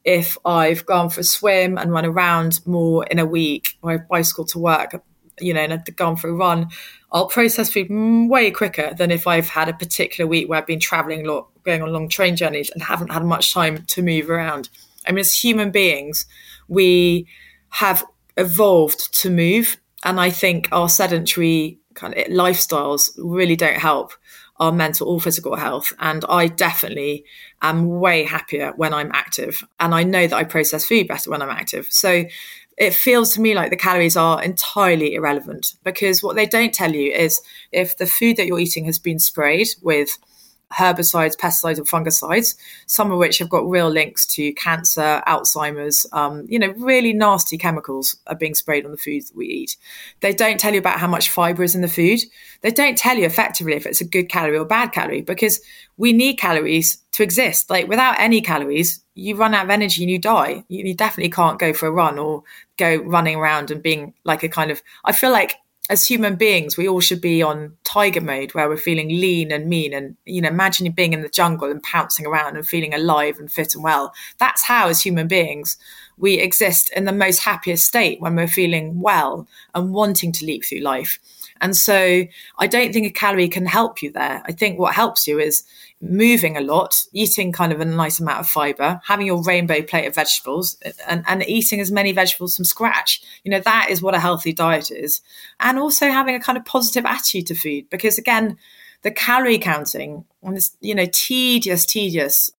if 0.04 0.36
I've 0.44 0.84
gone 0.84 1.10
for 1.10 1.20
a 1.20 1.24
swim 1.24 1.78
and 1.78 1.92
run 1.92 2.06
around 2.06 2.60
more 2.66 3.04
in 3.06 3.20
a 3.20 3.26
week, 3.26 3.68
or 3.82 3.92
I 3.92 3.98
bicycle 3.98 4.46
to 4.46 4.58
work, 4.58 5.00
you 5.40 5.54
know, 5.54 5.60
and 5.60 5.72
I've 5.72 5.96
gone 5.96 6.16
for 6.16 6.28
a 6.28 6.34
run. 6.34 6.68
I'll 7.16 7.28
process 7.28 7.72
food 7.72 7.88
way 8.28 8.50
quicker 8.50 8.92
than 8.92 9.10
if 9.10 9.26
I've 9.26 9.48
had 9.48 9.70
a 9.70 9.72
particular 9.72 10.28
week 10.28 10.50
where 10.50 10.58
I've 10.58 10.66
been 10.66 10.78
traveling 10.78 11.26
a 11.26 11.32
lot, 11.32 11.48
going 11.64 11.80
on 11.80 11.90
long 11.90 12.10
train 12.10 12.36
journeys 12.36 12.68
and 12.68 12.82
haven't 12.82 13.10
had 13.10 13.24
much 13.24 13.54
time 13.54 13.86
to 13.86 14.02
move 14.02 14.28
around. 14.28 14.68
I 15.06 15.12
mean, 15.12 15.20
as 15.20 15.32
human 15.32 15.70
beings, 15.70 16.26
we 16.68 17.26
have 17.70 18.04
evolved 18.36 19.14
to 19.22 19.30
move. 19.30 19.78
And 20.04 20.20
I 20.20 20.28
think 20.28 20.68
our 20.72 20.90
sedentary 20.90 21.78
kind 21.94 22.12
of 22.12 22.26
lifestyles 22.26 23.08
really 23.16 23.56
don't 23.56 23.78
help 23.78 24.12
our 24.58 24.70
mental 24.70 25.08
or 25.08 25.18
physical 25.18 25.56
health. 25.56 25.94
And 25.98 26.22
I 26.28 26.48
definitely 26.48 27.24
am 27.62 27.98
way 27.98 28.24
happier 28.24 28.74
when 28.76 28.92
I'm 28.92 29.10
active. 29.14 29.64
And 29.80 29.94
I 29.94 30.02
know 30.02 30.26
that 30.26 30.36
I 30.36 30.44
process 30.44 30.84
food 30.84 31.08
better 31.08 31.30
when 31.30 31.40
I'm 31.40 31.48
active. 31.48 31.86
So 31.88 32.24
it 32.76 32.92
feels 32.94 33.32
to 33.34 33.40
me 33.40 33.54
like 33.54 33.70
the 33.70 33.76
calories 33.76 34.16
are 34.16 34.42
entirely 34.42 35.14
irrelevant 35.14 35.74
because 35.82 36.22
what 36.22 36.36
they 36.36 36.46
don't 36.46 36.74
tell 36.74 36.92
you 36.92 37.12
is 37.12 37.40
if 37.72 37.96
the 37.96 38.06
food 38.06 38.36
that 38.36 38.46
you're 38.46 38.58
eating 38.58 38.84
has 38.84 38.98
been 38.98 39.18
sprayed 39.18 39.68
with 39.82 40.18
herbicides, 40.72 41.36
pesticides, 41.36 41.78
and 41.78 41.86
fungicides, 41.86 42.56
some 42.86 43.12
of 43.12 43.18
which 43.18 43.38
have 43.38 43.48
got 43.48 43.68
real 43.68 43.88
links 43.88 44.26
to 44.26 44.52
cancer, 44.54 45.22
Alzheimer's, 45.26 46.06
um, 46.12 46.44
you 46.48 46.58
know, 46.58 46.72
really 46.76 47.12
nasty 47.12 47.56
chemicals 47.56 48.16
are 48.26 48.34
being 48.34 48.54
sprayed 48.54 48.84
on 48.84 48.90
the 48.90 48.96
foods 48.96 49.28
that 49.28 49.36
we 49.36 49.46
eat. 49.46 49.76
They 50.20 50.32
don't 50.32 50.58
tell 50.58 50.72
you 50.72 50.80
about 50.80 50.98
how 50.98 51.06
much 51.06 51.30
fiber 51.30 51.62
is 51.62 51.74
in 51.74 51.82
the 51.82 51.88
food. 51.88 52.20
They 52.62 52.70
don't 52.70 52.98
tell 52.98 53.16
you 53.16 53.26
effectively 53.26 53.74
if 53.74 53.86
it's 53.86 54.00
a 54.00 54.04
good 54.04 54.28
calorie 54.28 54.58
or 54.58 54.64
bad 54.64 54.92
calorie 54.92 55.22
because 55.22 55.60
we 55.96 56.12
need 56.12 56.34
calories 56.34 56.98
to 57.12 57.22
exist. 57.22 57.70
Like 57.70 57.88
without 57.88 58.18
any 58.18 58.40
calories, 58.40 59.02
you 59.14 59.36
run 59.36 59.54
out 59.54 59.64
of 59.64 59.70
energy 59.70 60.02
and 60.02 60.10
you 60.10 60.18
die. 60.18 60.64
You, 60.68 60.84
you 60.84 60.94
definitely 60.94 61.30
can't 61.30 61.58
go 61.58 61.72
for 61.72 61.86
a 61.86 61.92
run 61.92 62.18
or 62.18 62.42
go 62.76 62.96
running 62.96 63.36
around 63.36 63.70
and 63.70 63.82
being 63.82 64.14
like 64.24 64.42
a 64.42 64.48
kind 64.48 64.70
of, 64.70 64.82
I 65.04 65.12
feel 65.12 65.30
like 65.30 65.54
as 65.88 66.06
human 66.06 66.36
beings, 66.36 66.76
we 66.76 66.88
all 66.88 67.00
should 67.00 67.20
be 67.20 67.42
on 67.42 67.76
tiger 67.84 68.20
mode 68.20 68.54
where 68.54 68.68
we're 68.68 68.76
feeling 68.76 69.08
lean 69.08 69.52
and 69.52 69.68
mean. 69.68 69.94
And, 69.94 70.16
you 70.24 70.40
know, 70.40 70.48
imagine 70.48 70.90
being 70.92 71.12
in 71.12 71.22
the 71.22 71.28
jungle 71.28 71.70
and 71.70 71.82
pouncing 71.82 72.26
around 72.26 72.56
and 72.56 72.66
feeling 72.66 72.92
alive 72.92 73.38
and 73.38 73.50
fit 73.50 73.74
and 73.74 73.84
well. 73.84 74.12
That's 74.38 74.64
how, 74.64 74.88
as 74.88 75.00
human 75.00 75.28
beings, 75.28 75.76
we 76.18 76.34
exist 76.34 76.90
in 76.90 77.04
the 77.04 77.12
most 77.12 77.38
happiest 77.38 77.86
state 77.86 78.20
when 78.20 78.34
we're 78.34 78.48
feeling 78.48 79.00
well 79.00 79.46
and 79.74 79.92
wanting 79.92 80.32
to 80.32 80.44
leap 80.44 80.64
through 80.64 80.80
life. 80.80 81.20
And 81.60 81.76
so 81.76 82.24
I 82.58 82.66
don't 82.66 82.92
think 82.92 83.06
a 83.06 83.10
calorie 83.10 83.48
can 83.48 83.66
help 83.66 84.02
you 84.02 84.10
there. 84.10 84.42
I 84.44 84.52
think 84.52 84.78
what 84.78 84.94
helps 84.94 85.26
you 85.26 85.38
is 85.38 85.62
moving 86.00 86.56
a 86.56 86.60
lot, 86.60 86.94
eating 87.12 87.52
kind 87.52 87.72
of 87.72 87.80
a 87.80 87.84
nice 87.84 88.20
amount 88.20 88.40
of 88.40 88.48
fiber, 88.48 89.00
having 89.06 89.26
your 89.26 89.42
rainbow 89.42 89.82
plate 89.82 90.06
of 90.06 90.14
vegetables, 90.14 90.76
and, 91.06 91.24
and 91.26 91.42
eating 91.48 91.80
as 91.80 91.90
many 91.90 92.12
vegetables 92.12 92.56
from 92.56 92.64
scratch. 92.64 93.22
You 93.44 93.50
know, 93.50 93.60
that 93.60 93.88
is 93.90 94.02
what 94.02 94.14
a 94.14 94.20
healthy 94.20 94.52
diet 94.52 94.90
is. 94.90 95.22
And 95.58 95.78
also 95.78 96.08
having 96.08 96.34
a 96.34 96.40
kind 96.40 96.58
of 96.58 96.64
positive 96.64 97.06
attitude 97.06 97.46
to 97.46 97.54
food, 97.54 97.88
because 97.90 98.18
again, 98.18 98.58
the 99.02 99.10
calorie 99.10 99.58
counting 99.58 100.24
and 100.42 100.56
this, 100.56 100.76
you 100.80 100.94
know, 100.94 101.06
tedious, 101.12 101.86
tedious 101.86 102.50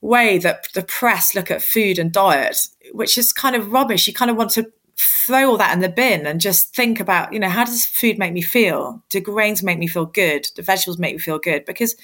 way 0.00 0.38
that 0.38 0.68
the 0.74 0.82
press 0.82 1.34
look 1.34 1.50
at 1.50 1.62
food 1.62 1.98
and 1.98 2.12
diet, 2.12 2.68
which 2.92 3.18
is 3.18 3.32
kind 3.32 3.54
of 3.54 3.72
rubbish. 3.72 4.06
You 4.06 4.14
kind 4.14 4.30
of 4.30 4.36
want 4.36 4.50
to 4.52 4.72
throw 4.96 5.50
all 5.50 5.56
that 5.56 5.74
in 5.74 5.80
the 5.80 5.88
bin 5.88 6.26
and 6.26 6.40
just 6.40 6.74
think 6.74 7.00
about, 7.00 7.32
you 7.32 7.38
know, 7.38 7.48
how 7.48 7.64
does 7.64 7.84
food 7.84 8.18
make 8.18 8.32
me 8.32 8.42
feel? 8.42 9.02
Do 9.08 9.20
grains 9.20 9.62
make 9.62 9.78
me 9.78 9.86
feel 9.86 10.06
good? 10.06 10.46
Do 10.54 10.62
vegetables 10.62 10.98
make 10.98 11.14
me 11.14 11.18
feel 11.18 11.38
good? 11.38 11.64
Because 11.64 11.96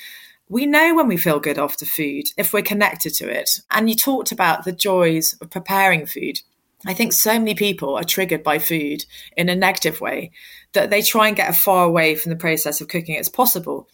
we 0.49 0.67
know 0.67 0.95
when 0.95 1.09
we 1.09 1.17
feel 1.17 1.41
good 1.41 1.59
after 1.59 1.85
food 1.85 2.25
if 2.37 2.53
we're 2.53 2.63
connected 2.63 3.15
to 3.15 3.29
it. 3.29 3.61
And 3.71 3.89
you 3.89 3.97
talked 3.97 4.33
about 4.33 4.65
the 4.65 4.73
joys 4.73 5.35
of 5.41 5.51
preparing 5.51 6.07
food. 6.07 6.41
I 6.87 6.95
think 6.95 7.13
so 7.13 7.39
many 7.39 7.55
people 7.55 7.97
are 7.97 8.05
triggered 8.05 8.43
by 8.43 8.59
food 8.59 9.05
in 9.37 9.49
a 9.49 9.57
negative 9.57 10.01
way 10.01 10.31
that 10.73 10.91
they 10.91 11.03
try 11.03 11.29
and 11.29 11.37
get 11.37 11.49
as 11.49 11.61
far 11.61 11.85
away 11.85 12.15
from 12.15 12.31
the 12.31 12.37
process 12.37 12.81
of 12.81 12.89
cooking 12.89 13.17
as 13.17 13.29
possible. 13.29 13.89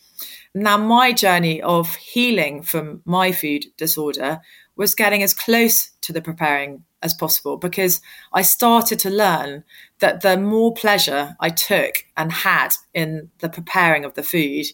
Now, 0.55 0.77
my 0.77 1.13
journey 1.13 1.63
of 1.63 1.95
healing 1.95 2.63
from 2.63 3.01
my 3.07 3.33
food 3.33 3.65
disorder 3.79 4.41
was 4.77 4.95
getting 4.95 5.23
as 5.23 5.33
close 5.33 5.91
to 6.03 6.13
the 6.13 6.21
preparing 6.21 6.85
as 7.03 7.15
possible 7.15 7.57
because 7.57 8.01
I 8.33 8.43
started 8.43 8.99
to 9.01 9.11
learn 9.11 9.65
that 10.01 10.21
the 10.21 10.37
more 10.37 10.75
pleasure 10.75 11.37
I 11.41 11.49
took 11.51 12.05
and 12.17 12.31
had 12.31 12.75
in 12.93 13.31
the 13.39 13.49
preparing 13.49 14.05
of 14.05 14.15
the 14.15 14.23
food, 14.23 14.67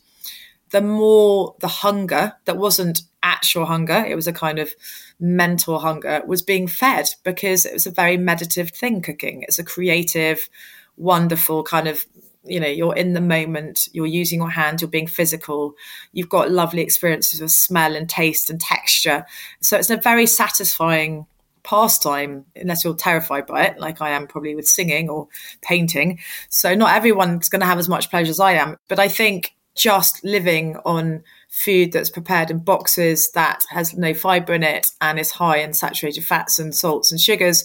the 0.70 0.81
more 0.81 1.54
the 1.61 1.68
hunger 1.68 2.35
that 2.44 2.57
wasn't 2.57 3.02
actual 3.22 3.66
hunger, 3.66 4.04
it 4.07 4.14
was 4.14 4.26
a 4.26 4.33
kind 4.33 4.59
of 4.59 4.70
mental 5.18 5.78
hunger, 5.78 6.22
was 6.26 6.42
being 6.42 6.66
fed 6.66 7.09
because 7.24 7.64
it 7.64 7.72
was 7.72 7.87
a 7.87 7.90
very 7.90 8.16
meditative 8.16 8.70
thing 8.70 9.02
cooking. 9.02 9.42
It's 9.42 9.59
a 9.59 9.64
creative, 9.64 10.48
wonderful 10.96 11.62
kind 11.62 11.88
of 11.88 12.04
you 12.44 12.61
know 12.61 12.66
you're 12.66 12.96
in 12.96 13.12
the 13.12 13.20
moment 13.20 13.88
you're 13.92 14.07
using 14.07 14.38
your 14.38 14.50
hands 14.50 14.81
you're 14.81 14.90
being 14.90 15.07
physical 15.07 15.74
you've 16.12 16.28
got 16.28 16.50
lovely 16.50 16.83
experiences 16.83 17.40
of 17.40 17.50
smell 17.50 17.94
and 17.94 18.09
taste 18.09 18.48
and 18.48 18.61
texture 18.61 19.24
so 19.61 19.76
it's 19.76 19.90
a 19.90 19.96
very 19.96 20.26
satisfying 20.26 21.26
pastime 21.62 22.46
unless 22.57 22.85
you're 22.85 22.94
terrified 22.94 23.46
by 23.46 23.64
it 23.64 23.78
like 23.78 24.00
i 24.00 24.11
am 24.11 24.26
probably 24.26 24.54
with 24.54 24.66
singing 24.66 25.09
or 25.11 25.28
painting 25.62 26.18
so 26.48 26.74
not 26.74 26.94
everyone's 26.94 27.48
going 27.48 27.61
to 27.61 27.66
have 27.66 27.78
as 27.78 27.88
much 27.88 28.09
pleasure 28.09 28.31
as 28.31 28.40
i 28.40 28.52
am 28.52 28.76
but 28.88 28.98
i 28.98 29.09
think 29.09 29.54
just 29.78 30.22
living 30.24 30.76
on 30.84 31.22
food 31.48 31.92
that's 31.92 32.10
prepared 32.10 32.50
in 32.50 32.58
boxes 32.58 33.30
that 33.30 33.64
has 33.70 33.96
no 33.96 34.12
fiber 34.12 34.52
in 34.52 34.62
it 34.62 34.90
and 35.00 35.18
is 35.18 35.30
high 35.30 35.58
in 35.58 35.72
saturated 35.72 36.24
fats 36.24 36.58
and 36.58 36.74
salts 36.74 37.10
and 37.10 37.20
sugars 37.20 37.64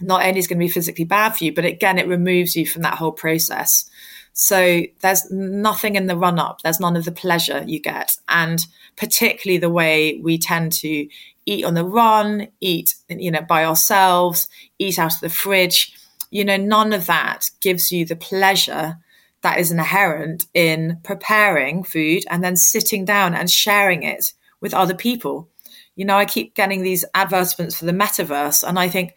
not 0.00 0.24
only 0.24 0.38
is 0.38 0.46
going 0.46 0.58
to 0.58 0.64
be 0.64 0.70
physically 0.70 1.04
bad 1.04 1.36
for 1.36 1.44
you 1.44 1.52
but 1.52 1.64
again 1.64 1.98
it 1.98 2.08
removes 2.08 2.56
you 2.56 2.66
from 2.66 2.82
that 2.82 2.94
whole 2.94 3.12
process. 3.12 3.88
So 4.32 4.82
there's 5.00 5.30
nothing 5.30 5.96
in 5.96 6.06
the 6.06 6.16
run 6.16 6.38
up 6.38 6.62
there's 6.62 6.80
none 6.80 6.96
of 6.96 7.04
the 7.04 7.12
pleasure 7.12 7.62
you 7.66 7.78
get. 7.78 8.16
And 8.28 8.66
particularly 8.96 9.58
the 9.58 9.70
way 9.70 10.18
we 10.22 10.38
tend 10.38 10.72
to 10.72 11.06
eat 11.46 11.64
on 11.64 11.74
the 11.74 11.84
run 11.84 12.48
eat 12.60 12.94
you 13.08 13.30
know 13.30 13.42
by 13.42 13.64
ourselves 13.64 14.48
eat 14.78 14.98
out 14.98 15.14
of 15.14 15.20
the 15.20 15.28
fridge 15.28 15.92
you 16.30 16.44
know 16.44 16.56
none 16.56 16.92
of 16.92 17.06
that 17.06 17.50
gives 17.60 17.90
you 17.90 18.04
the 18.04 18.16
pleasure 18.16 18.98
that 19.42 19.58
is 19.58 19.70
inherent 19.70 20.46
in 20.54 20.98
preparing 21.02 21.82
food 21.82 22.24
and 22.28 22.44
then 22.44 22.56
sitting 22.56 23.04
down 23.04 23.34
and 23.34 23.50
sharing 23.50 24.02
it 24.02 24.32
with 24.60 24.74
other 24.74 24.94
people. 24.94 25.48
You 25.96 26.04
know, 26.04 26.16
I 26.16 26.24
keep 26.24 26.54
getting 26.54 26.82
these 26.82 27.04
advertisements 27.14 27.76
for 27.78 27.84
the 27.84 27.92
metaverse, 27.92 28.66
and 28.66 28.78
I 28.78 28.88
think, 28.88 29.14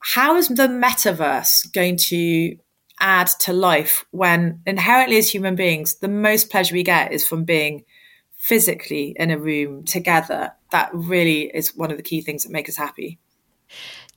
how 0.00 0.36
is 0.36 0.48
the 0.48 0.68
metaverse 0.68 1.72
going 1.72 1.96
to 1.96 2.56
add 3.00 3.28
to 3.40 3.52
life 3.52 4.04
when 4.10 4.60
inherently 4.66 5.16
as 5.16 5.28
human 5.30 5.56
beings, 5.56 5.96
the 5.96 6.08
most 6.08 6.50
pleasure 6.50 6.74
we 6.74 6.82
get 6.82 7.12
is 7.12 7.26
from 7.26 7.44
being 7.44 7.84
physically 8.36 9.14
in 9.16 9.30
a 9.30 9.38
room 9.38 9.84
together? 9.84 10.52
That 10.70 10.90
really 10.92 11.42
is 11.42 11.76
one 11.76 11.90
of 11.90 11.96
the 11.96 12.02
key 12.02 12.20
things 12.20 12.42
that 12.42 12.52
make 12.52 12.68
us 12.68 12.76
happy. 12.76 13.18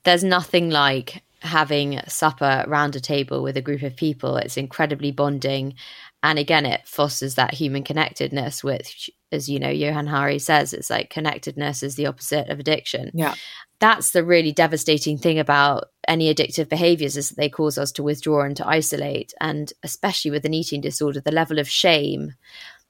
There's 0.03 0.23
nothing 0.23 0.69
like 0.69 1.23
having 1.45 1.99
supper 2.07 2.63
around 2.67 2.95
a 2.95 2.99
table 2.99 3.41
with 3.43 3.57
a 3.57 3.61
group 3.61 3.83
of 3.83 3.95
people. 3.95 4.37
It's 4.37 4.57
incredibly 4.57 5.11
bonding. 5.11 5.75
And 6.23 6.39
again, 6.39 6.65
it 6.65 6.87
fosters 6.87 7.35
that 7.35 7.53
human 7.53 7.83
connectedness, 7.83 8.63
which, 8.63 9.11
as 9.31 9.47
you 9.47 9.59
know, 9.59 9.69
Johann 9.69 10.07
Hari 10.07 10.39
says, 10.39 10.73
it's 10.73 10.89
like 10.89 11.09
connectedness 11.09 11.83
is 11.83 11.95
the 11.95 12.07
opposite 12.07 12.49
of 12.49 12.59
addiction. 12.59 13.11
Yeah. 13.13 13.35
That's 13.79 14.11
the 14.11 14.23
really 14.23 14.51
devastating 14.51 15.17
thing 15.17 15.37
about 15.37 15.89
any 16.07 16.33
addictive 16.33 16.69
behaviors 16.69 17.17
is 17.17 17.29
that 17.29 17.37
they 17.37 17.49
cause 17.49 17.77
us 17.77 17.91
to 17.93 18.03
withdraw 18.03 18.43
and 18.43 18.57
to 18.57 18.67
isolate. 18.67 19.33
And 19.39 19.71
especially 19.83 20.31
with 20.31 20.45
an 20.45 20.53
eating 20.53 20.81
disorder, 20.81 21.19
the 21.19 21.31
level 21.31 21.59
of 21.59 21.69
shame 21.69 22.33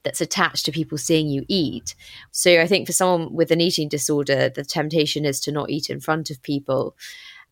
that's 0.06 0.20
attached 0.20 0.64
to 0.64 0.72
people 0.72 0.96
seeing 0.96 1.28
you 1.28 1.44
eat. 1.48 1.96
So 2.30 2.60
I 2.60 2.66
think 2.68 2.86
for 2.86 2.92
someone 2.92 3.34
with 3.34 3.50
an 3.50 3.60
eating 3.60 3.88
disorder, 3.88 4.48
the 4.48 4.64
temptation 4.64 5.24
is 5.24 5.40
to 5.40 5.52
not 5.52 5.68
eat 5.68 5.90
in 5.90 5.98
front 5.98 6.30
of 6.30 6.40
people. 6.42 6.96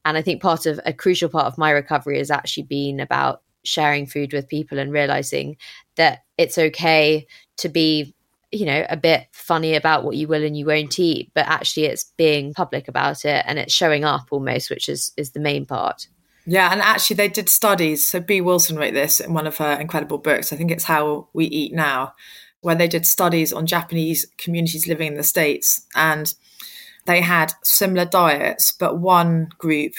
And 0.05 0.17
I 0.17 0.23
think 0.23 0.43
part 0.43 0.67
of 0.67 0.79
a 0.85 0.93
crucial 0.93 1.29
part 1.29 1.47
of 1.47 1.59
my 1.59 1.71
recovery 1.71 2.19
has 2.19 2.31
actually 2.31 2.65
been 2.65 3.01
about 3.01 3.43
sharing 3.65 4.07
food 4.07 4.33
with 4.33 4.49
people 4.49 4.79
and 4.79 4.93
realizing 4.93 5.57
that 5.97 6.25
it's 6.37 6.59
okay 6.59 7.27
to 7.57 7.69
be 7.69 8.15
you 8.53 8.67
know 8.67 8.87
a 8.89 8.97
bit 8.97 9.27
funny 9.33 9.75
about 9.75 10.05
what 10.05 10.17
you 10.17 10.29
will 10.29 10.45
and 10.45 10.57
you 10.57 10.65
won't 10.65 10.99
eat 10.99 11.31
but 11.35 11.47
actually 11.49 11.87
it's 11.87 12.05
being 12.17 12.55
public 12.55 12.87
about 12.87 13.25
it 13.25 13.45
and 13.47 13.59
it's 13.59 13.73
showing 13.73 14.05
up 14.05 14.29
almost 14.31 14.71
which 14.71 14.89
is 14.89 15.13
is 15.17 15.33
the 15.33 15.41
main 15.41 15.67
part. 15.67 16.07
Yeah 16.47 16.71
and 16.71 16.81
actually 16.81 17.17
they 17.17 17.29
did 17.29 17.49
studies. 17.49 18.07
So 18.07 18.21
Bee 18.21 18.41
Wilson 18.41 18.77
wrote 18.77 18.95
this 18.95 19.19
in 19.19 19.33
one 19.35 19.47
of 19.47 19.57
her 19.57 19.73
incredible 19.81 20.19
books. 20.19 20.53
I 20.53 20.57
think 20.57 20.71
it's 20.71 20.85
how 20.85 21.29
we 21.33 21.47
eat 21.47 21.73
now 21.73 22.15
where 22.61 22.75
they 22.75 22.89
did 22.89 23.07
studies 23.07 23.53
on 23.53 23.67
japanese 23.67 24.27
communities 24.39 24.87
living 24.87 25.09
in 25.09 25.15
the 25.15 25.25
states. 25.25 25.87
And 25.95 26.33
they 27.07 27.21
had 27.21 27.53
similar 27.63 28.05
diets, 28.05 28.73
but 28.73 28.99
one 28.99 29.51
group 29.59 29.95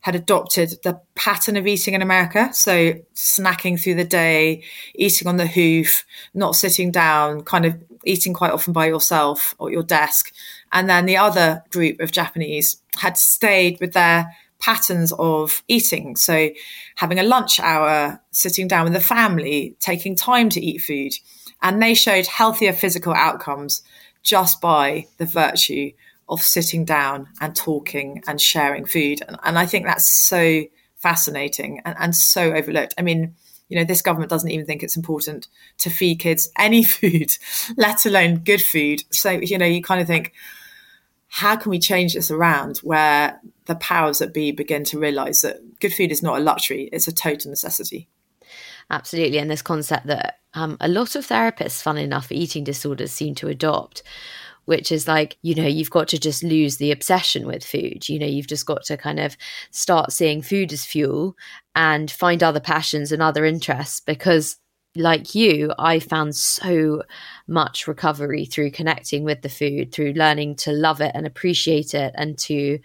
had 0.00 0.14
adopted 0.14 0.72
the 0.84 1.00
pattern 1.16 1.56
of 1.56 1.66
eating 1.66 1.92
in 1.92 2.00
America. 2.00 2.48
So 2.52 2.94
snacking 3.16 3.80
through 3.80 3.96
the 3.96 4.04
day, 4.04 4.62
eating 4.94 5.26
on 5.26 5.36
the 5.36 5.48
hoof, 5.48 6.04
not 6.32 6.54
sitting 6.54 6.92
down, 6.92 7.42
kind 7.42 7.64
of 7.66 7.74
eating 8.04 8.32
quite 8.32 8.52
often 8.52 8.72
by 8.72 8.86
yourself 8.86 9.56
or 9.58 9.72
your 9.72 9.82
desk. 9.82 10.32
And 10.70 10.88
then 10.88 11.06
the 11.06 11.16
other 11.16 11.64
group 11.70 11.98
of 11.98 12.12
Japanese 12.12 12.80
had 12.96 13.16
stayed 13.16 13.80
with 13.80 13.94
their 13.94 14.32
patterns 14.60 15.12
of 15.18 15.64
eating. 15.66 16.14
So 16.14 16.50
having 16.94 17.18
a 17.18 17.24
lunch 17.24 17.58
hour, 17.58 18.22
sitting 18.30 18.68
down 18.68 18.84
with 18.84 18.92
the 18.92 19.00
family, 19.00 19.74
taking 19.80 20.14
time 20.14 20.50
to 20.50 20.60
eat 20.64 20.78
food. 20.78 21.14
And 21.62 21.82
they 21.82 21.94
showed 21.94 22.28
healthier 22.28 22.72
physical 22.72 23.12
outcomes 23.12 23.82
just 24.22 24.60
by 24.60 25.06
the 25.18 25.26
virtue 25.26 25.90
of 26.28 26.42
sitting 26.42 26.84
down 26.84 27.28
and 27.40 27.54
talking 27.54 28.22
and 28.26 28.40
sharing 28.40 28.84
food. 28.84 29.22
And, 29.26 29.36
and 29.44 29.58
I 29.58 29.66
think 29.66 29.86
that's 29.86 30.26
so 30.26 30.64
fascinating 30.96 31.80
and, 31.84 31.96
and 31.98 32.16
so 32.16 32.52
overlooked. 32.52 32.94
I 32.98 33.02
mean, 33.02 33.34
you 33.68 33.76
know, 33.76 33.84
this 33.84 34.02
government 34.02 34.30
doesn't 34.30 34.50
even 34.50 34.66
think 34.66 34.82
it's 34.82 34.96
important 34.96 35.48
to 35.78 35.90
feed 35.90 36.16
kids 36.16 36.50
any 36.58 36.82
food, 36.84 37.30
let 37.76 38.06
alone 38.06 38.38
good 38.38 38.62
food. 38.62 39.02
So, 39.10 39.30
you 39.30 39.58
know, 39.58 39.66
you 39.66 39.82
kind 39.82 40.00
of 40.00 40.06
think, 40.06 40.32
how 41.28 41.56
can 41.56 41.70
we 41.70 41.78
change 41.78 42.14
this 42.14 42.30
around 42.30 42.78
where 42.78 43.40
the 43.66 43.74
powers 43.76 44.18
that 44.18 44.32
be 44.32 44.52
begin 44.52 44.84
to 44.84 44.98
realize 44.98 45.42
that 45.42 45.80
good 45.80 45.92
food 45.92 46.12
is 46.12 46.22
not 46.22 46.38
a 46.38 46.42
luxury, 46.42 46.88
it's 46.92 47.08
a 47.08 47.12
total 47.12 47.50
necessity? 47.50 48.08
Absolutely. 48.90 49.38
And 49.38 49.50
this 49.50 49.62
concept 49.62 50.06
that 50.06 50.38
um, 50.54 50.76
a 50.80 50.88
lot 50.88 51.16
of 51.16 51.26
therapists, 51.26 51.82
fun 51.82 51.98
enough, 51.98 52.28
for 52.28 52.34
eating 52.34 52.62
disorders 52.62 53.10
seem 53.10 53.34
to 53.36 53.48
adopt, 53.48 54.02
which 54.66 54.92
is 54.92 55.08
like, 55.08 55.38
you 55.42 55.54
know, 55.54 55.66
you've 55.66 55.90
got 55.90 56.08
to 56.08 56.18
just 56.18 56.42
lose 56.42 56.76
the 56.76 56.92
obsession 56.92 57.46
with 57.46 57.64
food. 57.64 58.08
You 58.08 58.18
know, 58.18 58.26
you've 58.26 58.46
just 58.46 58.66
got 58.66 58.84
to 58.84 58.96
kind 58.96 59.18
of 59.18 59.36
start 59.70 60.12
seeing 60.12 60.42
food 60.42 60.72
as 60.72 60.84
fuel 60.84 61.34
and 61.74 62.10
find 62.10 62.42
other 62.42 62.60
passions 62.60 63.10
and 63.10 63.22
other 63.22 63.44
interests 63.44 64.00
because 64.00 64.58
like 64.96 65.34
you, 65.34 65.72
I 65.78 66.00
found 66.00 66.34
so 66.34 67.02
much 67.46 67.86
recovery 67.86 68.44
through 68.46 68.70
connecting 68.70 69.24
with 69.24 69.42
the 69.42 69.48
food, 69.48 69.92
through 69.92 70.12
learning 70.12 70.56
to 70.56 70.72
love 70.72 71.00
it 71.00 71.12
and 71.14 71.26
appreciate 71.26 71.94
it, 71.94 72.14
and 72.16 72.38
to 72.38 72.78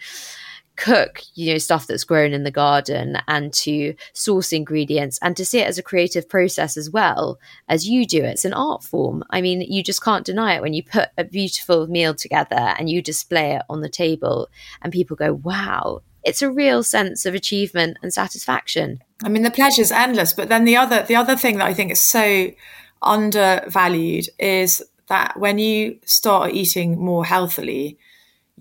cook, 0.81 1.21
you 1.35 1.53
know, 1.53 1.59
stuff 1.59 1.85
that's 1.85 2.03
grown 2.03 2.33
in 2.33 2.43
the 2.43 2.49
garden 2.49 3.19
and 3.27 3.53
to 3.53 3.93
source 4.13 4.51
ingredients 4.51 5.19
and 5.21 5.37
to 5.37 5.45
see 5.45 5.59
it 5.59 5.67
as 5.67 5.77
a 5.77 5.83
creative 5.83 6.27
process 6.27 6.75
as 6.75 6.89
well 6.89 7.39
as 7.69 7.87
you 7.87 8.03
do. 8.03 8.23
It's 8.23 8.45
an 8.45 8.53
art 8.53 8.83
form. 8.83 9.23
I 9.29 9.41
mean, 9.41 9.61
you 9.61 9.83
just 9.83 10.03
can't 10.03 10.25
deny 10.25 10.55
it 10.55 10.61
when 10.61 10.73
you 10.73 10.83
put 10.83 11.09
a 11.19 11.23
beautiful 11.23 11.85
meal 11.85 12.15
together 12.15 12.73
and 12.79 12.89
you 12.89 12.99
display 13.03 13.55
it 13.55 13.61
on 13.69 13.81
the 13.81 13.89
table 13.89 14.49
and 14.81 14.91
people 14.91 15.15
go, 15.15 15.33
wow, 15.33 16.01
it's 16.23 16.41
a 16.41 16.49
real 16.49 16.81
sense 16.81 17.27
of 17.27 17.35
achievement 17.35 17.97
and 18.01 18.11
satisfaction. 18.11 19.03
I 19.23 19.29
mean, 19.29 19.43
the 19.43 19.51
pleasure 19.51 19.83
is 19.83 19.91
endless. 19.91 20.33
But 20.33 20.49
then 20.49 20.65
the 20.65 20.77
other, 20.77 21.03
the 21.03 21.15
other 21.15 21.35
thing 21.35 21.59
that 21.59 21.67
I 21.67 21.75
think 21.75 21.91
is 21.91 22.01
so 22.01 22.49
undervalued 23.03 24.29
is 24.39 24.81
that 25.09 25.39
when 25.39 25.59
you 25.59 25.99
start 26.05 26.53
eating 26.53 26.99
more 26.99 27.23
healthily, 27.23 27.99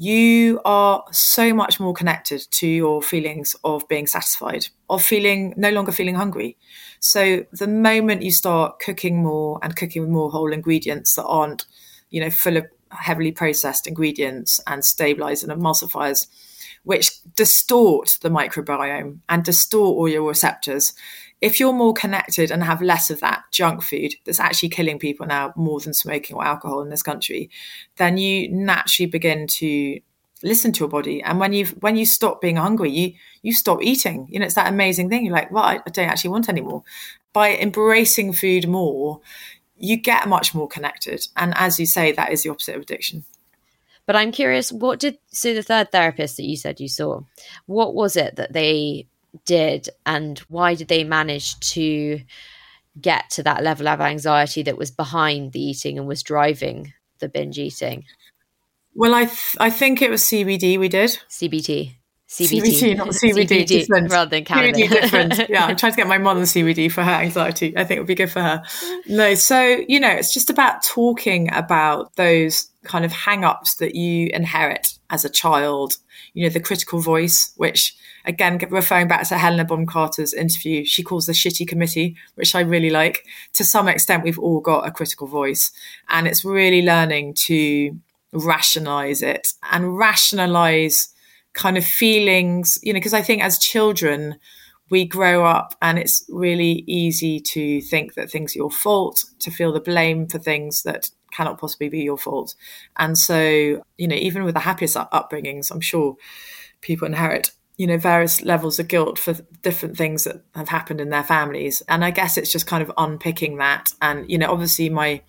you 0.00 0.62
are 0.64 1.04
so 1.10 1.52
much 1.52 1.78
more 1.78 1.92
connected 1.92 2.40
to 2.50 2.66
your 2.66 3.02
feelings 3.02 3.54
of 3.64 3.86
being 3.86 4.06
satisfied, 4.06 4.66
of 4.88 5.02
feeling 5.02 5.52
no 5.58 5.68
longer 5.68 5.92
feeling 5.92 6.14
hungry. 6.14 6.56
So 7.00 7.44
the 7.52 7.66
moment 7.66 8.22
you 8.22 8.32
start 8.32 8.78
cooking 8.78 9.22
more 9.22 9.58
and 9.62 9.76
cooking 9.76 10.00
with 10.00 10.10
more 10.10 10.30
whole 10.30 10.54
ingredients 10.54 11.16
that 11.16 11.26
aren't, 11.26 11.66
you 12.08 12.18
know, 12.18 12.30
full 12.30 12.56
of 12.56 12.66
heavily 12.88 13.30
processed 13.30 13.86
ingredients 13.86 14.58
and 14.66 14.82
stabilizers 14.82 15.46
and 15.46 15.60
emulsifiers, 15.60 16.28
which 16.84 17.22
distort 17.36 18.16
the 18.22 18.30
microbiome 18.30 19.18
and 19.28 19.44
distort 19.44 19.98
all 19.98 20.08
your 20.08 20.26
receptors. 20.26 20.94
If 21.40 21.58
you're 21.58 21.72
more 21.72 21.94
connected 21.94 22.50
and 22.50 22.62
have 22.62 22.82
less 22.82 23.10
of 23.10 23.20
that 23.20 23.44
junk 23.50 23.82
food 23.82 24.14
that's 24.24 24.40
actually 24.40 24.68
killing 24.68 24.98
people 24.98 25.26
now 25.26 25.52
more 25.56 25.80
than 25.80 25.94
smoking 25.94 26.36
or 26.36 26.44
alcohol 26.44 26.82
in 26.82 26.90
this 26.90 27.02
country, 27.02 27.50
then 27.96 28.18
you 28.18 28.50
naturally 28.52 29.06
begin 29.06 29.46
to 29.46 30.00
listen 30.42 30.72
to 30.72 30.80
your 30.80 30.88
body. 30.88 31.22
And 31.22 31.38
when 31.38 31.52
you 31.52 31.66
when 31.80 31.96
you 31.96 32.06
stop 32.06 32.40
being 32.40 32.56
hungry 32.56 32.90
you 32.90 33.14
you 33.42 33.52
stop 33.52 33.82
eating. 33.82 34.26
You 34.30 34.38
know 34.38 34.46
it's 34.46 34.54
that 34.54 34.72
amazing 34.72 35.08
thing. 35.08 35.24
You're 35.24 35.34
like 35.34 35.50
well 35.50 35.64
I, 35.64 35.80
I 35.86 35.90
don't 35.90 36.08
actually 36.08 36.30
want 36.30 36.48
anymore 36.48 36.82
by 37.32 37.56
embracing 37.56 38.32
food 38.32 38.68
more 38.68 39.20
you 39.76 39.96
get 39.96 40.28
much 40.28 40.54
more 40.54 40.68
connected. 40.68 41.26
And 41.36 41.54
as 41.56 41.80
you 41.80 41.86
say 41.86 42.12
that 42.12 42.32
is 42.32 42.42
the 42.42 42.50
opposite 42.50 42.76
of 42.76 42.82
addiction. 42.82 43.24
But 44.06 44.16
i'm 44.16 44.32
curious 44.32 44.72
what 44.72 44.98
did 44.98 45.18
so 45.28 45.54
the 45.54 45.62
third 45.62 45.92
therapist 45.92 46.36
that 46.36 46.42
you 46.42 46.56
said 46.56 46.80
you 46.80 46.88
saw 46.88 47.20
what 47.66 47.94
was 47.94 48.16
it 48.16 48.34
that 48.36 48.52
they 48.52 49.06
did 49.44 49.88
and 50.04 50.38
why 50.48 50.74
did 50.74 50.88
they 50.88 51.04
manage 51.04 51.58
to 51.60 52.20
get 53.00 53.30
to 53.30 53.42
that 53.42 53.62
level 53.62 53.88
of 53.88 54.00
anxiety 54.00 54.62
that 54.62 54.78
was 54.78 54.90
behind 54.90 55.52
the 55.52 55.60
eating 55.60 55.98
and 55.98 56.06
was 56.06 56.22
driving 56.22 56.92
the 57.20 57.28
binge 57.28 57.58
eating 57.58 58.04
well, 58.94 59.14
I 59.14 59.24
th- 59.26 59.56
I 59.58 59.70
think 59.70 60.02
it 60.02 60.10
was 60.10 60.22
CBD 60.22 60.78
we 60.78 60.88
did. 60.88 61.18
CBT. 61.28 61.96
CBT, 62.28 62.60
CBT 62.62 62.96
not 62.96 63.08
CBD, 63.08 63.66
CBD 63.66 64.08
rather 64.08 64.30
than 64.30 64.44
cannabis. 64.44 64.82
CBD 64.82 64.88
different. 64.88 65.38
Yeah, 65.48 65.66
I'm 65.66 65.76
trying 65.76 65.92
to 65.92 65.96
get 65.96 66.06
my 66.06 66.18
mom 66.18 66.36
on 66.36 66.44
CBD 66.44 66.90
for 66.90 67.02
her 67.02 67.10
anxiety. 67.10 67.76
I 67.76 67.82
think 67.82 67.96
it 67.96 68.00
would 68.00 68.06
be 68.06 68.14
good 68.14 68.30
for 68.30 68.40
her. 68.40 68.62
No, 69.08 69.34
so 69.34 69.82
you 69.88 69.98
know, 69.98 70.10
it's 70.10 70.32
just 70.32 70.48
about 70.48 70.84
talking 70.84 71.52
about 71.52 72.14
those 72.14 72.70
kind 72.84 73.04
of 73.04 73.10
hang-ups 73.10 73.76
that 73.76 73.96
you 73.96 74.30
inherit 74.32 74.94
as 75.10 75.24
a 75.24 75.28
child. 75.28 75.94
You 76.34 76.44
know, 76.44 76.50
the 76.50 76.60
critical 76.60 77.00
voice, 77.00 77.52
which 77.56 77.96
again, 78.24 78.58
referring 78.70 79.08
back 79.08 79.26
to 79.28 79.38
Helena 79.38 79.64
Bonham 79.64 79.86
Carter's 79.86 80.32
interview, 80.34 80.84
she 80.84 81.02
calls 81.02 81.26
the 81.26 81.32
shitty 81.32 81.66
committee, 81.66 82.16
which 82.34 82.54
I 82.54 82.60
really 82.60 82.90
like. 82.90 83.24
To 83.54 83.64
some 83.64 83.88
extent, 83.88 84.24
we've 84.24 84.38
all 84.38 84.60
got 84.60 84.86
a 84.86 84.90
critical 84.90 85.26
voice, 85.26 85.72
and 86.08 86.26
it's 86.26 86.44
really 86.44 86.82
learning 86.82 87.34
to 87.46 87.98
rationalize 88.32 89.22
it 89.22 89.54
and 89.72 89.98
rationalize 89.98 91.12
kind 91.52 91.76
of 91.76 91.84
feelings, 91.84 92.78
you 92.82 92.92
know, 92.92 92.98
because 92.98 93.14
I 93.14 93.22
think 93.22 93.42
as 93.42 93.58
children, 93.58 94.36
we 94.90 95.04
grow 95.04 95.44
up 95.44 95.74
and 95.80 95.98
it's 95.98 96.24
really 96.28 96.84
easy 96.86 97.38
to 97.38 97.80
think 97.80 98.14
that 98.14 98.30
things 98.30 98.54
are 98.54 98.58
your 98.58 98.70
fault, 98.70 99.24
to 99.38 99.50
feel 99.50 99.72
the 99.72 99.80
blame 99.80 100.26
for 100.26 100.38
things 100.38 100.82
that 100.82 101.10
cannot 101.32 101.60
possibly 101.60 101.88
be 101.88 102.00
your 102.00 102.18
fault. 102.18 102.54
And 102.96 103.16
so, 103.16 103.38
you 103.98 104.08
know, 104.08 104.16
even 104.16 104.42
with 104.42 104.54
the 104.54 104.60
happiest 104.60 104.96
upbringings, 104.96 105.70
I'm 105.70 105.80
sure 105.80 106.16
people 106.80 107.06
inherit, 107.06 107.52
you 107.80 107.86
know, 107.86 107.96
various 107.96 108.42
levels 108.42 108.78
of 108.78 108.88
guilt 108.88 109.18
for 109.18 109.32
different 109.62 109.96
things 109.96 110.24
that 110.24 110.44
have 110.54 110.68
happened 110.68 111.00
in 111.00 111.08
their 111.08 111.24
families. 111.24 111.82
And 111.88 112.04
I 112.04 112.10
guess 112.10 112.36
it's 112.36 112.52
just 112.52 112.66
kind 112.66 112.82
of 112.82 112.92
unpicking 112.98 113.56
that. 113.56 113.94
And, 114.02 114.30
you 114.30 114.36
know, 114.36 114.52
obviously 114.52 114.90
my 114.90 115.22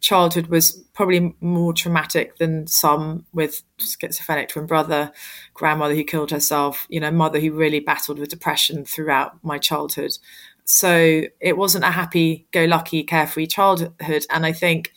childhood 0.00 0.48
was 0.48 0.72
probably 0.92 1.36
more 1.40 1.72
traumatic 1.72 2.36
than 2.38 2.66
some 2.66 3.26
with 3.32 3.62
schizophrenic 3.78 4.48
twin 4.48 4.66
brother, 4.66 5.12
grandmother 5.54 5.94
who 5.94 6.02
killed 6.02 6.32
herself, 6.32 6.84
you 6.90 6.98
know, 6.98 7.12
mother 7.12 7.38
who 7.38 7.52
really 7.52 7.78
battled 7.78 8.18
with 8.18 8.30
depression 8.30 8.84
throughout 8.84 9.38
my 9.44 9.56
childhood. 9.56 10.18
So 10.64 11.22
it 11.38 11.56
wasn't 11.56 11.84
a 11.84 11.92
happy 11.92 12.48
go 12.50 12.64
lucky, 12.64 13.04
carefree 13.04 13.46
childhood. 13.46 14.26
And 14.30 14.44
I 14.44 14.50
think 14.50 14.92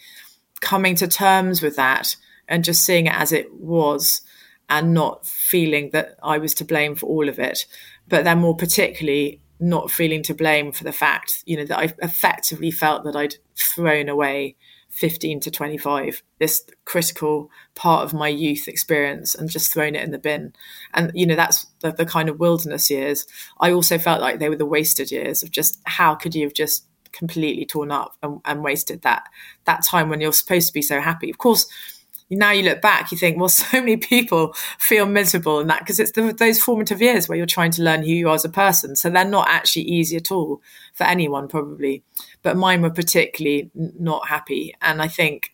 coming 0.62 0.96
to 0.96 1.08
terms 1.08 1.62
with 1.62 1.76
that 1.76 2.16
and 2.48 2.64
just 2.64 2.84
seeing 2.84 3.06
it 3.06 3.14
as 3.14 3.32
it 3.32 3.54
was 3.54 4.24
and 4.70 4.94
not 4.94 5.26
feeling 5.26 5.90
that 5.92 6.16
I 6.24 6.38
was 6.38 6.54
to 6.56 6.66
blame 6.66 6.96
for 6.96 7.08
all 7.08 7.28
of 7.28 7.40
it, 7.40 7.66
but 8.08 8.24
then 8.24 8.40
more 8.40 8.56
particularly 8.56 9.42
not 9.60 9.92
feeling 9.92 10.24
to 10.24 10.34
blame 10.34 10.72
for 10.72 10.84
the 10.84 10.92
fact, 10.92 11.44
you 11.46 11.56
know, 11.56 11.66
that 11.66 11.78
I 11.78 11.94
effectively 12.02 12.72
felt 12.72 13.04
that 13.04 13.16
I'd 13.16 13.36
thrown 13.56 14.10
away 14.10 14.56
15 14.92 15.40
to 15.42 15.52
25 15.52 16.22
this 16.40 16.66
critical 16.86 17.50
part 17.76 18.04
of 18.04 18.14
my 18.14 18.28
youth 18.28 18.68
experience 18.68 19.34
and 19.34 19.50
just 19.50 19.72
thrown 19.72 19.96
it 19.96 20.04
in 20.04 20.12
the 20.12 20.20
bin. 20.20 20.54
And 20.94 21.12
you 21.14 21.26
know 21.26 21.36
that's 21.36 21.66
the, 21.80 21.92
the, 21.92 22.06
kind 22.06 22.28
of 22.28 22.40
wilderness 22.40 22.90
years. 22.90 23.26
I 23.60 23.72
also 23.72 23.98
felt 23.98 24.20
like 24.20 24.40
they 24.40 24.50
were 24.50 24.58
the 24.58 24.66
wasted 24.66 25.10
years 25.10 25.44
of 25.44 25.52
just 25.52 25.80
how 25.86 26.16
could 26.16 26.36
you 26.36 26.44
have 26.44 26.54
just 26.54 26.86
completely 27.14 27.66
torn 27.66 27.92
up 27.92 28.16
and, 28.22 28.42
and 28.44 28.64
wasted 28.64 29.02
that 29.04 29.24
that 29.66 29.84
time 29.86 30.10
when 30.10 30.20
you're 30.20 30.34
supposed 30.34 30.68
to 30.68 30.74
be 30.74 30.82
so 30.82 31.00
happy? 31.00 31.30
Of 31.30 31.38
course 31.38 31.68
now 32.32 32.52
you 32.52 32.64
look 32.64 32.82
back, 32.82 33.12
you 33.12 33.18
think, 33.18 33.38
well, 33.38 33.50
so 33.50 33.66
many 33.74 33.98
people 33.98 34.54
feel 34.78 35.06
miserable 35.06 35.60
in 35.60 35.68
that 35.68 35.80
because 35.80 36.00
it's 36.00 36.12
the, 36.12 36.34
those 36.34 36.62
formative 36.62 37.02
years 37.02 37.28
where 37.28 37.38
you're 37.38 37.46
trying 37.46 37.72
to 37.72 37.84
learn 37.84 38.04
who 38.04 38.12
you 38.12 38.30
are 38.30 38.36
as 38.36 38.46
a 38.46 38.50
person. 38.50 38.96
So 38.96 39.10
they're 39.10 39.26
not 39.26 39.48
actually 39.50 39.84
easy 39.84 40.18
at 40.18 40.32
all 40.32 40.62
for 40.94 41.04
anyone, 41.04 41.48
probably. 41.48 42.04
But 42.42 42.58
mine 42.58 42.82
were 42.82 42.90
particularly 42.90 43.70
not 43.76 44.28
happy. 44.28 44.74
And 44.82 45.02
I 45.02 45.08
think 45.08 45.52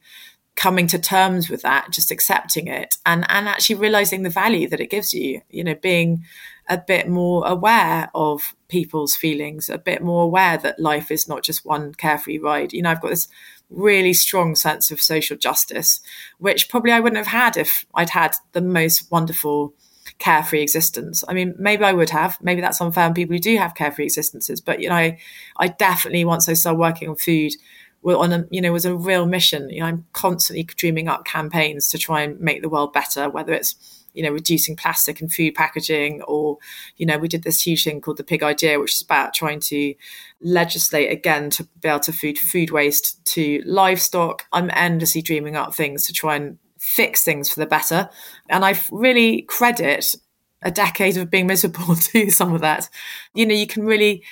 coming 0.55 0.87
to 0.87 0.99
terms 0.99 1.49
with 1.49 1.61
that, 1.61 1.91
just 1.91 2.11
accepting 2.11 2.67
it 2.67 2.97
and, 3.05 3.25
and 3.29 3.47
actually 3.47 3.75
realizing 3.75 4.23
the 4.23 4.29
value 4.29 4.67
that 4.69 4.79
it 4.79 4.89
gives 4.89 5.13
you, 5.13 5.41
you 5.49 5.63
know, 5.63 5.75
being 5.75 6.23
a 6.69 6.77
bit 6.77 7.07
more 7.07 7.45
aware 7.47 8.09
of 8.13 8.55
people's 8.67 9.15
feelings, 9.15 9.69
a 9.69 9.77
bit 9.77 10.01
more 10.01 10.23
aware 10.23 10.57
that 10.57 10.79
life 10.79 11.11
is 11.11 11.27
not 11.27 11.43
just 11.43 11.65
one 11.65 11.93
carefree 11.93 12.39
ride. 12.39 12.73
You 12.73 12.81
know, 12.81 12.91
I've 12.91 13.01
got 13.01 13.09
this 13.09 13.27
really 13.69 14.13
strong 14.13 14.55
sense 14.55 14.91
of 14.91 15.01
social 15.01 15.37
justice, 15.37 16.01
which 16.39 16.69
probably 16.69 16.91
I 16.91 16.99
wouldn't 16.99 17.17
have 17.17 17.27
had 17.27 17.57
if 17.57 17.85
I'd 17.93 18.11
had 18.11 18.35
the 18.53 18.61
most 18.61 19.11
wonderful 19.11 19.73
carefree 20.19 20.61
existence. 20.61 21.23
I 21.27 21.33
mean, 21.33 21.55
maybe 21.57 21.83
I 21.83 21.93
would 21.93 22.09
have. 22.09 22.37
Maybe 22.41 22.61
that's 22.61 22.81
unfair 22.81 23.05
on 23.05 23.13
people 23.13 23.35
who 23.35 23.39
do 23.39 23.57
have 23.57 23.75
carefree 23.75 24.05
existences. 24.05 24.61
But 24.61 24.81
you 24.81 24.89
know, 24.89 24.95
I, 24.95 25.17
I 25.57 25.67
definitely 25.67 26.25
once 26.25 26.49
I 26.49 26.53
started 26.53 26.79
working 26.79 27.09
on 27.09 27.15
food, 27.15 27.53
were 28.01 28.17
on 28.17 28.31
a 28.31 28.45
you 28.49 28.61
know 28.61 28.71
was 28.71 28.85
a 28.85 28.95
real 28.95 29.25
mission. 29.25 29.69
You 29.69 29.81
know, 29.81 29.87
I'm 29.87 30.05
constantly 30.13 30.63
dreaming 30.63 31.07
up 31.07 31.25
campaigns 31.25 31.87
to 31.89 31.97
try 31.97 32.21
and 32.21 32.39
make 32.39 32.61
the 32.61 32.69
world 32.69 32.93
better, 32.93 33.29
whether 33.29 33.53
it's 33.53 34.05
you 34.17 34.23
know, 34.23 34.31
reducing 34.31 34.75
plastic 34.75 35.21
and 35.21 35.31
food 35.31 35.53
packaging, 35.53 36.23
or, 36.23 36.57
you 36.97 37.05
know, 37.05 37.19
we 37.19 37.27
did 37.27 37.43
this 37.43 37.61
huge 37.61 37.83
thing 37.83 38.01
called 38.01 38.17
the 38.17 38.23
Pig 38.23 38.41
Idea, 38.41 38.79
which 38.79 38.93
is 38.93 39.01
about 39.01 39.35
trying 39.35 39.59
to 39.59 39.93
legislate 40.41 41.11
again 41.11 41.51
to 41.51 41.63
be 41.81 41.87
able 41.87 41.99
to 41.99 42.11
food 42.11 42.39
food 42.39 42.71
waste 42.71 43.23
to 43.25 43.61
livestock. 43.63 44.45
I'm 44.51 44.71
endlessly 44.73 45.21
dreaming 45.21 45.55
up 45.55 45.75
things 45.75 46.07
to 46.07 46.13
try 46.13 46.35
and 46.35 46.57
fix 46.79 47.23
things 47.23 47.47
for 47.47 47.59
the 47.59 47.67
better. 47.67 48.09
And 48.49 48.65
I 48.65 48.79
really 48.91 49.43
credit 49.43 50.15
a 50.63 50.71
decade 50.71 51.17
of 51.17 51.29
being 51.29 51.45
miserable 51.45 51.95
to 51.95 52.31
some 52.31 52.55
of 52.55 52.61
that. 52.61 52.89
You 53.35 53.45
know, 53.45 53.53
you 53.53 53.67
can 53.67 53.85
really 53.85 54.23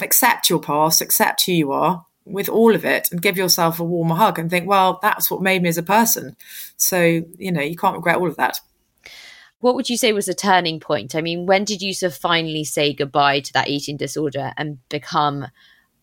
accept 0.00 0.48
your 0.48 0.60
past, 0.60 1.00
accept 1.00 1.46
who 1.46 1.52
you 1.52 1.72
are 1.72 2.06
with 2.24 2.48
all 2.48 2.74
of 2.74 2.84
it 2.84 3.10
and 3.10 3.20
give 3.20 3.36
yourself 3.36 3.80
a 3.80 3.84
warmer 3.84 4.14
hug 4.14 4.38
and 4.38 4.48
think, 4.48 4.68
well, 4.68 5.00
that's 5.02 5.30
what 5.30 5.42
made 5.42 5.62
me 5.62 5.68
as 5.68 5.78
a 5.78 5.82
person. 5.82 6.36
So, 6.76 7.24
you 7.36 7.50
know, 7.50 7.60
you 7.60 7.76
can't 7.76 7.96
regret 7.96 8.18
all 8.18 8.28
of 8.28 8.36
that 8.36 8.60
what 9.62 9.76
would 9.76 9.88
you 9.88 9.96
say 9.96 10.12
was 10.12 10.26
a 10.26 10.34
turning 10.34 10.80
point? 10.80 11.14
I 11.14 11.20
mean, 11.20 11.46
when 11.46 11.64
did 11.64 11.80
you 11.82 11.94
sort 11.94 12.12
of 12.12 12.18
finally 12.18 12.64
say 12.64 12.92
goodbye 12.92 13.38
to 13.40 13.52
that 13.52 13.68
eating 13.68 13.96
disorder 13.96 14.52
and 14.56 14.78
become 14.88 15.46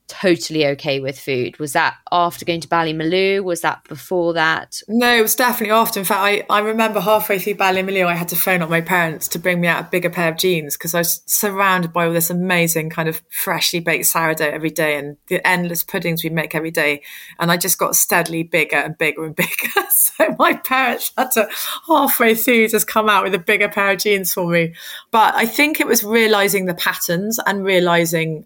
totally 0.09 0.65
okay 0.67 0.99
with 0.99 1.19
food? 1.19 1.57
Was 1.59 1.73
that 1.73 1.95
after 2.11 2.43
going 2.43 2.61
to 2.61 2.67
Ballymaloe? 2.67 3.43
Was 3.43 3.61
that 3.61 3.83
before 3.85 4.33
that? 4.33 4.81
No, 4.87 5.15
it 5.15 5.21
was 5.21 5.35
definitely 5.35 5.73
after. 5.73 5.99
In 5.99 6.05
fact, 6.05 6.19
I, 6.21 6.43
I 6.49 6.59
remember 6.59 6.99
halfway 6.99 7.39
through 7.39 7.55
Ballymaloe, 7.55 8.07
I 8.07 8.15
had 8.15 8.27
to 8.29 8.35
phone 8.35 8.61
up 8.61 8.69
my 8.69 8.81
parents 8.81 9.27
to 9.29 9.39
bring 9.39 9.61
me 9.61 9.67
out 9.67 9.85
a 9.85 9.89
bigger 9.89 10.09
pair 10.09 10.31
of 10.31 10.37
jeans 10.37 10.75
because 10.75 10.93
I 10.93 10.99
was 10.99 11.21
surrounded 11.25 11.93
by 11.93 12.07
all 12.07 12.13
this 12.13 12.29
amazing 12.29 12.89
kind 12.89 13.07
of 13.07 13.21
freshly 13.29 13.79
baked 13.79 14.07
sourdough 14.07 14.49
every 14.49 14.71
day 14.71 14.97
and 14.97 15.17
the 15.27 15.45
endless 15.47 15.83
puddings 15.83 16.23
we 16.23 16.29
make 16.29 16.55
every 16.55 16.71
day. 16.71 17.03
And 17.39 17.51
I 17.51 17.57
just 17.57 17.77
got 17.77 17.95
steadily 17.95 18.43
bigger 18.43 18.77
and 18.77 18.97
bigger 18.97 19.23
and 19.25 19.35
bigger. 19.35 19.87
so 19.91 20.35
my 20.37 20.53
parents 20.53 21.13
had 21.17 21.31
to 21.31 21.47
halfway 21.87 22.35
through 22.35 22.67
just 22.69 22.87
come 22.87 23.07
out 23.07 23.23
with 23.23 23.35
a 23.35 23.39
bigger 23.39 23.69
pair 23.69 23.91
of 23.91 23.99
jeans 23.99 24.33
for 24.33 24.49
me. 24.49 24.73
But 25.11 25.35
I 25.35 25.45
think 25.45 25.79
it 25.79 25.87
was 25.87 26.03
realizing 26.03 26.65
the 26.65 26.73
patterns 26.73 27.39
and 27.45 27.63
realizing 27.63 28.45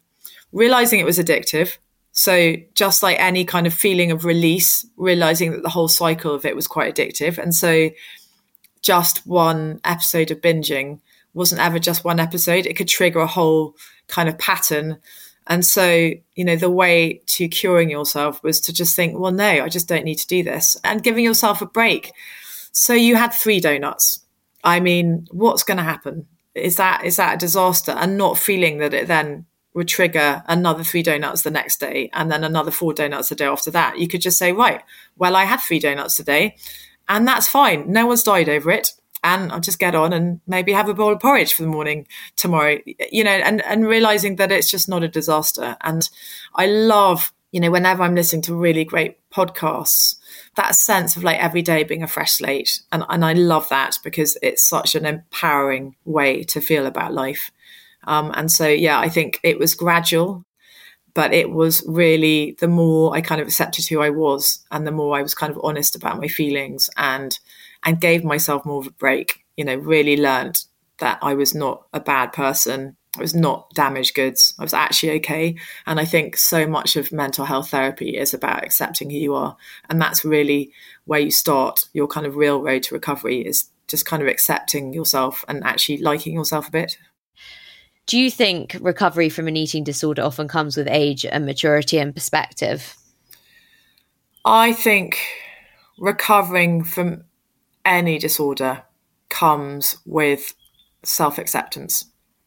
realizing 0.53 0.99
it 0.99 1.05
was 1.05 1.19
addictive. 1.19 1.77
So 2.13 2.55
just 2.75 3.03
like 3.03 3.19
any 3.19 3.43
kind 3.43 3.67
of 3.67 3.73
feeling 3.73 4.11
of 4.11 4.23
release, 4.23 4.85
realizing 4.95 5.51
that 5.51 5.63
the 5.63 5.69
whole 5.69 5.87
cycle 5.87 6.33
of 6.33 6.45
it 6.45 6.55
was 6.55 6.67
quite 6.67 6.95
addictive. 6.95 7.39
And 7.39 7.53
so 7.53 7.89
just 8.83 9.25
one 9.25 9.81
episode 9.83 10.29
of 10.29 10.39
binging 10.39 10.99
wasn't 11.33 11.61
ever 11.61 11.79
just 11.79 12.05
one 12.05 12.19
episode. 12.19 12.67
It 12.67 12.75
could 12.75 12.87
trigger 12.87 13.19
a 13.19 13.27
whole 13.27 13.75
kind 14.07 14.29
of 14.29 14.37
pattern. 14.37 14.99
And 15.47 15.65
so, 15.65 16.11
you 16.35 16.45
know, 16.45 16.55
the 16.55 16.69
way 16.69 17.21
to 17.25 17.47
curing 17.47 17.89
yourself 17.89 18.41
was 18.43 18.61
to 18.61 18.73
just 18.73 18.95
think, 18.95 19.17
well, 19.17 19.31
no, 19.31 19.45
I 19.47 19.67
just 19.67 19.87
don't 19.87 20.05
need 20.05 20.19
to 20.19 20.27
do 20.27 20.43
this 20.43 20.77
and 20.83 21.03
giving 21.03 21.25
yourself 21.25 21.61
a 21.61 21.65
break. 21.65 22.13
So 22.71 22.93
you 22.93 23.15
had 23.15 23.33
three 23.33 23.59
donuts. 23.59 24.19
I 24.63 24.79
mean, 24.79 25.27
what's 25.31 25.63
going 25.63 25.77
to 25.77 25.83
happen? 25.83 26.27
Is 26.53 26.75
that 26.75 27.03
is 27.03 27.17
that 27.17 27.35
a 27.35 27.37
disaster? 27.37 27.91
And 27.91 28.17
not 28.17 28.37
feeling 28.37 28.77
that 28.77 28.93
it 28.93 29.07
then 29.07 29.47
would 29.73 29.87
trigger 29.87 30.43
another 30.47 30.83
three 30.83 31.03
donuts 31.03 31.41
the 31.41 31.51
next 31.51 31.79
day 31.79 32.09
and 32.13 32.31
then 32.31 32.43
another 32.43 32.71
four 32.71 32.93
donuts 32.93 33.29
the 33.29 33.35
day 33.35 33.45
after 33.45 33.71
that. 33.71 33.97
You 33.97 34.07
could 34.07 34.21
just 34.21 34.37
say, 34.37 34.51
right, 34.51 34.81
well, 35.17 35.35
I 35.35 35.45
had 35.45 35.57
three 35.57 35.79
donuts 35.79 36.15
today 36.15 36.55
and 37.09 37.27
that's 37.27 37.47
fine. 37.47 37.91
No 37.91 38.05
one's 38.05 38.23
died 38.23 38.49
over 38.49 38.71
it. 38.71 38.93
And 39.25 39.53
I'll 39.53 39.61
just 39.61 39.79
get 39.79 39.95
on 39.95 40.11
and 40.11 40.41
maybe 40.47 40.73
have 40.73 40.89
a 40.89 40.93
bowl 40.93 41.13
of 41.13 41.21
porridge 41.21 41.53
for 41.53 41.61
the 41.61 41.69
morning 41.69 42.07
tomorrow, 42.35 42.79
you 43.09 43.23
know, 43.23 43.31
and, 43.31 43.61
and 43.61 43.87
realizing 43.87 44.35
that 44.35 44.51
it's 44.51 44.69
just 44.69 44.89
not 44.89 45.01
a 45.01 45.07
disaster. 45.07 45.77
And 45.79 46.09
I 46.55 46.65
love, 46.65 47.31
you 47.53 47.61
know, 47.61 47.71
whenever 47.71 48.03
I'm 48.03 48.15
listening 48.15 48.41
to 48.43 48.55
really 48.55 48.83
great 48.83 49.17
podcasts, 49.31 50.17
that 50.57 50.75
sense 50.75 51.15
of 51.15 51.23
like 51.23 51.39
every 51.39 51.61
day 51.61 51.85
being 51.85 52.03
a 52.03 52.07
fresh 52.07 52.33
slate. 52.33 52.81
And, 52.91 53.05
and 53.07 53.23
I 53.23 53.31
love 53.31 53.69
that 53.69 53.97
because 54.03 54.37
it's 54.41 54.67
such 54.67 54.93
an 54.93 55.05
empowering 55.05 55.95
way 56.03 56.43
to 56.43 56.59
feel 56.59 56.85
about 56.85 57.13
life. 57.13 57.49
Um, 58.05 58.31
and 58.35 58.51
so, 58.51 58.67
yeah, 58.67 58.99
I 58.99 59.09
think 59.09 59.39
it 59.43 59.59
was 59.59 59.75
gradual, 59.75 60.45
but 61.13 61.33
it 61.33 61.51
was 61.51 61.83
really 61.87 62.57
the 62.59 62.67
more 62.67 63.15
I 63.15 63.21
kind 63.21 63.41
of 63.41 63.47
accepted 63.47 63.87
who 63.87 64.01
I 64.01 64.09
was 64.09 64.63
and 64.71 64.85
the 64.85 64.91
more 64.91 65.17
I 65.17 65.21
was 65.21 65.35
kind 65.35 65.51
of 65.51 65.59
honest 65.63 65.95
about 65.95 66.19
my 66.19 66.27
feelings 66.27 66.89
and 66.97 67.37
and 67.85 67.99
gave 67.99 68.23
myself 68.23 68.65
more 68.65 68.79
of 68.79 68.87
a 68.87 68.91
break, 68.91 69.43
you 69.57 69.65
know, 69.65 69.75
really 69.75 70.17
learned 70.17 70.63
that 70.99 71.19
I 71.21 71.33
was 71.33 71.53
not 71.53 71.85
a 71.93 71.99
bad 71.99 72.31
person. 72.31 72.95
I 73.17 73.21
was 73.21 73.35
not 73.35 73.69
damaged 73.73 74.15
goods. 74.15 74.55
I 74.57 74.63
was 74.63 74.73
actually 74.73 75.11
okay. 75.17 75.55
And 75.85 75.99
I 75.99 76.05
think 76.05 76.35
so 76.37 76.65
much 76.65 76.95
of 76.95 77.11
mental 77.11 77.45
health 77.45 77.69
therapy 77.69 78.17
is 78.17 78.33
about 78.33 78.63
accepting 78.63 79.09
who 79.09 79.17
you 79.17 79.35
are. 79.35 79.55
And 79.89 80.01
that's 80.01 80.25
really 80.25 80.71
where 81.05 81.19
you 81.19 81.29
start 81.29 81.89
your 81.93 82.07
kind 82.07 82.25
of 82.25 82.37
real 82.37 82.61
road 82.61 82.83
to 82.83 82.95
recovery 82.95 83.45
is 83.45 83.69
just 83.87 84.05
kind 84.05 84.23
of 84.23 84.29
accepting 84.29 84.93
yourself 84.93 85.45
and 85.47 85.63
actually 85.63 85.97
liking 85.97 86.33
yourself 86.33 86.69
a 86.69 86.71
bit. 86.71 86.97
Do 88.05 88.19
you 88.19 88.29
think 88.29 88.77
recovery 88.81 89.29
from 89.29 89.47
an 89.47 89.55
eating 89.55 89.83
disorder 89.83 90.23
often 90.23 90.47
comes 90.47 90.75
with 90.75 90.87
age 90.89 91.25
and 91.25 91.45
maturity 91.45 91.97
and 91.97 92.13
perspective? 92.13 92.95
I 94.45 94.73
think 94.73 95.19
recovering 95.97 96.83
from 96.83 97.23
any 97.85 98.17
disorder 98.17 98.83
comes 99.29 99.97
with 100.05 100.53
self 101.03 101.37
acceptance. 101.37 102.05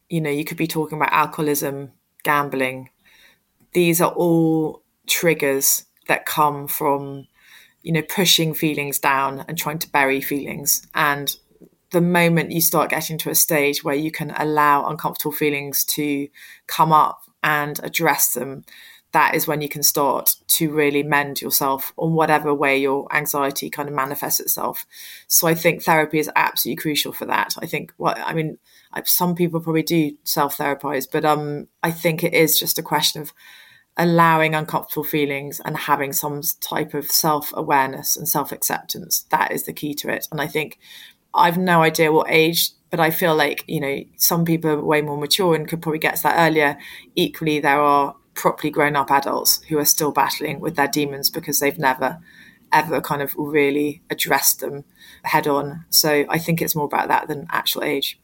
You 0.09 0.21
know, 0.21 0.29
you 0.29 0.45
could 0.45 0.57
be 0.57 0.67
talking 0.67 0.97
about 0.97 1.11
alcoholism, 1.11 1.91
gambling. 2.23 2.89
These 3.73 3.99
are 3.99 4.11
all 4.11 4.83
triggers 5.07 5.85
that 6.07 6.25
come 6.25 6.67
from, 6.67 7.27
you 7.81 7.91
know, 7.91 8.03
pushing 8.03 8.53
feelings 8.53 8.99
down 8.99 9.43
and 9.47 9.57
trying 9.57 9.79
to 9.79 9.89
bury 9.89 10.21
feelings. 10.21 10.87
And 10.93 11.35
the 11.91 12.01
moment 12.01 12.51
you 12.51 12.61
start 12.61 12.89
getting 12.89 13.17
to 13.19 13.29
a 13.29 13.35
stage 13.35 13.83
where 13.83 13.95
you 13.95 14.11
can 14.11 14.31
allow 14.31 14.87
uncomfortable 14.87 15.31
feelings 15.31 15.83
to 15.85 16.27
come 16.67 16.91
up 16.91 17.21
and 17.43 17.79
address 17.83 18.33
them, 18.33 18.63
that 19.13 19.35
is 19.35 19.47
when 19.47 19.61
you 19.61 19.69
can 19.69 19.83
start 19.83 20.35
to 20.47 20.69
really 20.69 21.01
mend 21.01 21.41
yourself 21.41 21.93
on 21.97 22.13
whatever 22.13 22.53
way 22.53 22.77
your 22.77 23.07
anxiety 23.15 23.69
kind 23.69 23.87
of 23.87 23.95
manifests 23.95 24.39
itself. 24.39 24.85
So 25.27 25.47
I 25.47 25.55
think 25.55 25.81
therapy 25.81 26.19
is 26.19 26.29
absolutely 26.35 26.81
crucial 26.81 27.13
for 27.13 27.25
that. 27.25 27.55
I 27.59 27.67
think 27.67 27.93
what 27.97 28.19
I 28.19 28.33
mean, 28.33 28.57
some 29.05 29.33
people 29.33 29.61
probably 29.61 29.83
do 29.83 30.17
self 30.23 30.57
therapize, 30.57 31.07
but 31.09 31.23
um, 31.23 31.67
I 31.81 31.91
think 31.91 32.23
it 32.23 32.33
is 32.33 32.59
just 32.59 32.77
a 32.77 32.83
question 32.83 33.21
of 33.21 33.33
allowing 33.95 34.53
uncomfortable 34.53 35.03
feelings 35.03 35.59
and 35.65 35.75
having 35.75 36.13
some 36.13 36.41
type 36.59 36.93
of 36.93 37.09
self 37.09 37.51
awareness 37.55 38.17
and 38.17 38.27
self 38.27 38.51
acceptance. 38.51 39.25
That 39.31 39.51
is 39.51 39.65
the 39.65 39.73
key 39.73 39.93
to 39.95 40.09
it. 40.09 40.27
And 40.31 40.41
I 40.41 40.47
think 40.47 40.79
I've 41.33 41.57
no 41.57 41.83
idea 41.83 42.11
what 42.11 42.29
age, 42.29 42.71
but 42.89 42.99
I 42.99 43.11
feel 43.11 43.35
like, 43.35 43.63
you 43.67 43.79
know, 43.79 44.03
some 44.17 44.45
people 44.45 44.71
are 44.71 44.83
way 44.83 45.01
more 45.01 45.17
mature 45.17 45.55
and 45.55 45.67
could 45.67 45.81
probably 45.81 45.99
get 45.99 46.21
that 46.23 46.47
earlier. 46.47 46.77
Equally, 47.15 47.59
there 47.59 47.81
are 47.81 48.15
properly 48.33 48.69
grown 48.69 48.95
up 48.95 49.11
adults 49.11 49.61
who 49.63 49.77
are 49.77 49.85
still 49.85 50.11
battling 50.11 50.59
with 50.59 50.75
their 50.75 50.87
demons 50.87 51.29
because 51.29 51.59
they've 51.59 51.79
never, 51.79 52.19
ever 52.71 53.01
kind 53.01 53.21
of 53.21 53.35
really 53.35 54.01
addressed 54.09 54.59
them 54.59 54.85
head 55.23 55.47
on. 55.47 55.85
So 55.89 56.25
I 56.29 56.37
think 56.37 56.61
it's 56.61 56.75
more 56.75 56.85
about 56.85 57.09
that 57.09 57.27
than 57.27 57.47
actual 57.51 57.83
age. 57.83 58.19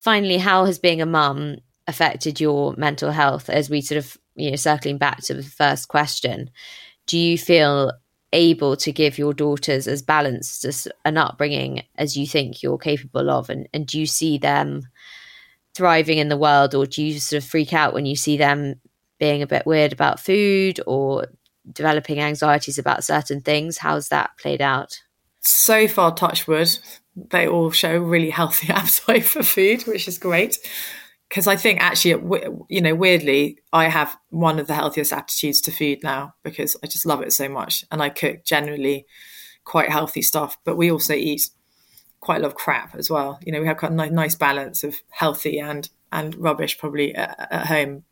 Finally, 0.00 0.38
how 0.38 0.64
has 0.64 0.78
being 0.78 1.00
a 1.00 1.06
mum 1.06 1.56
affected 1.86 2.40
your 2.40 2.74
mental 2.76 3.10
health 3.10 3.48
as 3.48 3.70
we 3.70 3.80
sort 3.80 3.98
of, 3.98 4.16
you 4.34 4.50
know, 4.50 4.56
circling 4.56 4.98
back 4.98 5.22
to 5.22 5.34
the 5.34 5.42
first 5.42 5.88
question? 5.88 6.50
Do 7.06 7.18
you 7.18 7.38
feel 7.38 7.92
able 8.36 8.76
to 8.76 8.92
give 8.92 9.18
your 9.18 9.32
daughters 9.32 9.88
as 9.88 10.02
balanced 10.02 10.86
an 11.04 11.16
upbringing 11.16 11.82
as 11.96 12.16
you 12.16 12.26
think 12.26 12.62
you're 12.62 12.78
capable 12.78 13.30
of? 13.30 13.50
And, 13.50 13.68
and 13.72 13.86
do 13.86 13.98
you 13.98 14.06
see 14.06 14.38
them 14.38 14.86
thriving 15.74 16.18
in 16.18 16.28
the 16.28 16.36
world 16.36 16.74
or 16.74 16.86
do 16.86 17.02
you 17.02 17.18
sort 17.18 17.42
of 17.42 17.48
freak 17.48 17.72
out 17.72 17.94
when 17.94 18.06
you 18.06 18.14
see 18.14 18.36
them 18.36 18.80
being 19.18 19.42
a 19.42 19.46
bit 19.46 19.66
weird 19.66 19.92
about 19.92 20.20
food 20.20 20.78
or 20.86 21.26
developing 21.72 22.20
anxieties 22.20 22.78
about 22.78 23.02
certain 23.02 23.40
things? 23.40 23.78
How's 23.78 24.10
that 24.10 24.30
played 24.38 24.60
out? 24.60 25.00
So 25.40 25.88
far 25.88 26.14
touch 26.14 26.46
wood 26.46 26.78
they 27.16 27.48
all 27.48 27.70
show 27.70 27.96
really 27.96 28.30
healthy 28.30 28.68
appetite 28.72 29.24
for 29.24 29.42
food 29.42 29.82
which 29.86 30.06
is 30.06 30.18
great 30.18 30.58
because 31.28 31.46
I 31.46 31.56
think 31.56 31.80
actually, 31.80 32.12
you 32.68 32.80
know, 32.80 32.94
weirdly, 32.94 33.58
I 33.72 33.88
have 33.88 34.16
one 34.30 34.58
of 34.58 34.68
the 34.68 34.74
healthiest 34.74 35.12
attitudes 35.12 35.60
to 35.62 35.72
food 35.72 36.02
now 36.02 36.34
because 36.42 36.76
I 36.82 36.86
just 36.86 37.06
love 37.06 37.22
it 37.22 37.32
so 37.32 37.48
much, 37.48 37.84
and 37.90 38.02
I 38.02 38.10
cook 38.10 38.44
generally 38.44 39.06
quite 39.64 39.90
healthy 39.90 40.22
stuff. 40.22 40.56
But 40.64 40.76
we 40.76 40.90
also 40.90 41.14
eat 41.14 41.50
quite 42.20 42.38
a 42.38 42.42
lot 42.42 42.48
of 42.48 42.54
crap 42.54 42.94
as 42.94 43.10
well. 43.10 43.40
You 43.44 43.52
know, 43.52 43.60
we 43.60 43.66
have 43.66 43.76
quite 43.76 43.92
a 43.92 44.10
nice 44.10 44.36
balance 44.36 44.84
of 44.84 44.96
healthy 45.10 45.58
and 45.58 45.88
and 46.12 46.34
rubbish 46.36 46.78
probably 46.78 47.14
at, 47.14 47.48
at 47.50 47.66
home. 47.66 48.04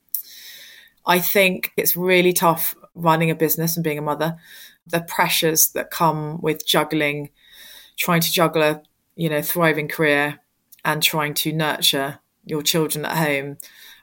I 1.06 1.20
think 1.20 1.72
it's 1.76 1.96
really 1.96 2.32
tough 2.32 2.74
running 2.94 3.30
a 3.30 3.34
business 3.34 3.76
and 3.76 3.84
being 3.84 3.98
a 3.98 4.02
mother. 4.02 4.36
The 4.86 5.02
pressures 5.02 5.68
that 5.70 5.90
come 5.90 6.40
with 6.40 6.66
juggling, 6.66 7.30
trying 7.96 8.20
to 8.22 8.32
juggle 8.32 8.62
a 8.62 8.82
you 9.14 9.30
know 9.30 9.40
thriving 9.40 9.86
career 9.86 10.40
and 10.84 11.00
trying 11.00 11.34
to 11.34 11.52
nurture 11.52 12.18
your 12.46 12.62
children 12.62 13.04
at 13.04 13.16
home 13.16 13.56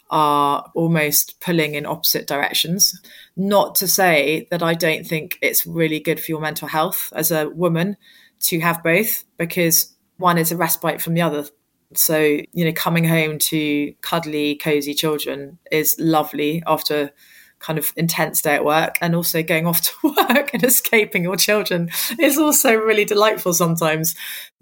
are 0.09 0.69
almost 0.75 1.39
pulling 1.39 1.75
in 1.75 1.85
opposite 1.85 2.27
directions. 2.27 2.99
Not 3.37 3.75
to 3.75 3.87
say 3.87 4.47
that 4.51 4.61
I 4.61 4.73
don't 4.73 5.07
think 5.07 5.39
it's 5.41 5.65
really 5.65 5.99
good 5.99 6.19
for 6.19 6.31
your 6.31 6.41
mental 6.41 6.67
health 6.67 7.11
as 7.15 7.31
a 7.31 7.49
woman 7.49 7.95
to 8.41 8.59
have 8.59 8.83
both, 8.83 9.23
because 9.37 9.95
one 10.17 10.37
is 10.37 10.51
a 10.51 10.57
respite 10.57 11.01
from 11.01 11.13
the 11.13 11.21
other. 11.21 11.45
So, 11.93 12.17
you 12.19 12.65
know, 12.65 12.73
coming 12.73 13.05
home 13.05 13.37
to 13.39 13.93
cuddly, 14.01 14.55
cozy 14.55 14.93
children 14.93 15.59
is 15.71 15.95
lovely 15.97 16.61
after 16.67 17.11
kind 17.59 17.77
of 17.77 17.93
intense 17.95 18.41
day 18.41 18.55
at 18.55 18.65
work 18.65 18.97
and 19.01 19.15
also 19.15 19.43
going 19.43 19.67
off 19.67 19.81
to 20.01 20.15
work 20.29 20.53
and 20.53 20.63
escaping 20.63 21.23
your 21.23 21.37
children 21.37 21.89
is 22.19 22.37
also 22.37 22.73
really 22.73 23.05
delightful 23.05 23.53
sometimes. 23.53 24.15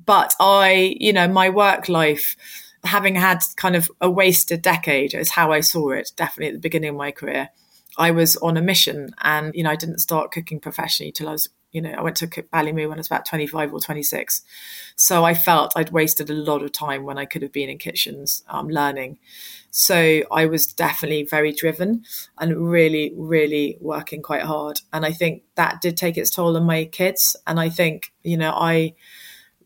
But 0.05 0.35
I, 0.39 0.95
you 0.99 1.13
know, 1.13 1.27
my 1.27 1.49
work 1.49 1.89
life 1.89 2.35
having 2.83 3.15
had 3.15 3.39
kind 3.55 3.75
of 3.75 3.89
a 4.01 4.09
wasted 4.09 4.61
decade 4.61 5.13
is 5.13 5.31
how 5.31 5.51
I 5.51 5.61
saw 5.61 5.91
it, 5.91 6.11
definitely 6.15 6.47
at 6.47 6.53
the 6.53 6.59
beginning 6.59 6.89
of 6.89 6.95
my 6.95 7.11
career. 7.11 7.49
I 7.97 8.11
was 8.11 8.37
on 8.37 8.55
a 8.55 8.61
mission 8.61 9.13
and, 9.21 9.53
you 9.53 9.63
know, 9.63 9.71
I 9.71 9.75
didn't 9.75 9.99
start 9.99 10.31
cooking 10.31 10.59
professionally 10.59 11.11
till 11.11 11.27
I 11.27 11.33
was, 11.33 11.49
you 11.71 11.81
know, 11.81 11.91
I 11.91 12.01
went 12.01 12.15
to 12.17 12.27
cook 12.27 12.49
Ballymaloe 12.49 12.87
when 12.87 12.97
I 12.97 13.01
was 13.01 13.07
about 13.07 13.25
25 13.25 13.73
or 13.73 13.79
26. 13.79 14.41
So 14.95 15.25
I 15.25 15.33
felt 15.33 15.73
I'd 15.75 15.91
wasted 15.91 16.29
a 16.29 16.33
lot 16.33 16.63
of 16.63 16.71
time 16.71 17.03
when 17.03 17.17
I 17.17 17.25
could 17.25 17.41
have 17.41 17.51
been 17.51 17.69
in 17.69 17.77
kitchens 17.77 18.43
um, 18.47 18.69
learning. 18.69 19.19
So 19.71 20.23
I 20.31 20.45
was 20.45 20.67
definitely 20.67 21.23
very 21.23 21.51
driven 21.51 22.05
and 22.37 22.69
really, 22.69 23.11
really 23.15 23.77
working 23.81 24.21
quite 24.21 24.43
hard. 24.43 24.79
And 24.93 25.05
I 25.05 25.11
think 25.11 25.43
that 25.55 25.81
did 25.81 25.97
take 25.97 26.17
its 26.17 26.31
toll 26.31 26.55
on 26.55 26.63
my 26.63 26.85
kids. 26.85 27.35
And 27.45 27.59
I 27.59 27.69
think, 27.69 28.13
you 28.23 28.37
know, 28.37 28.51
I, 28.51 28.93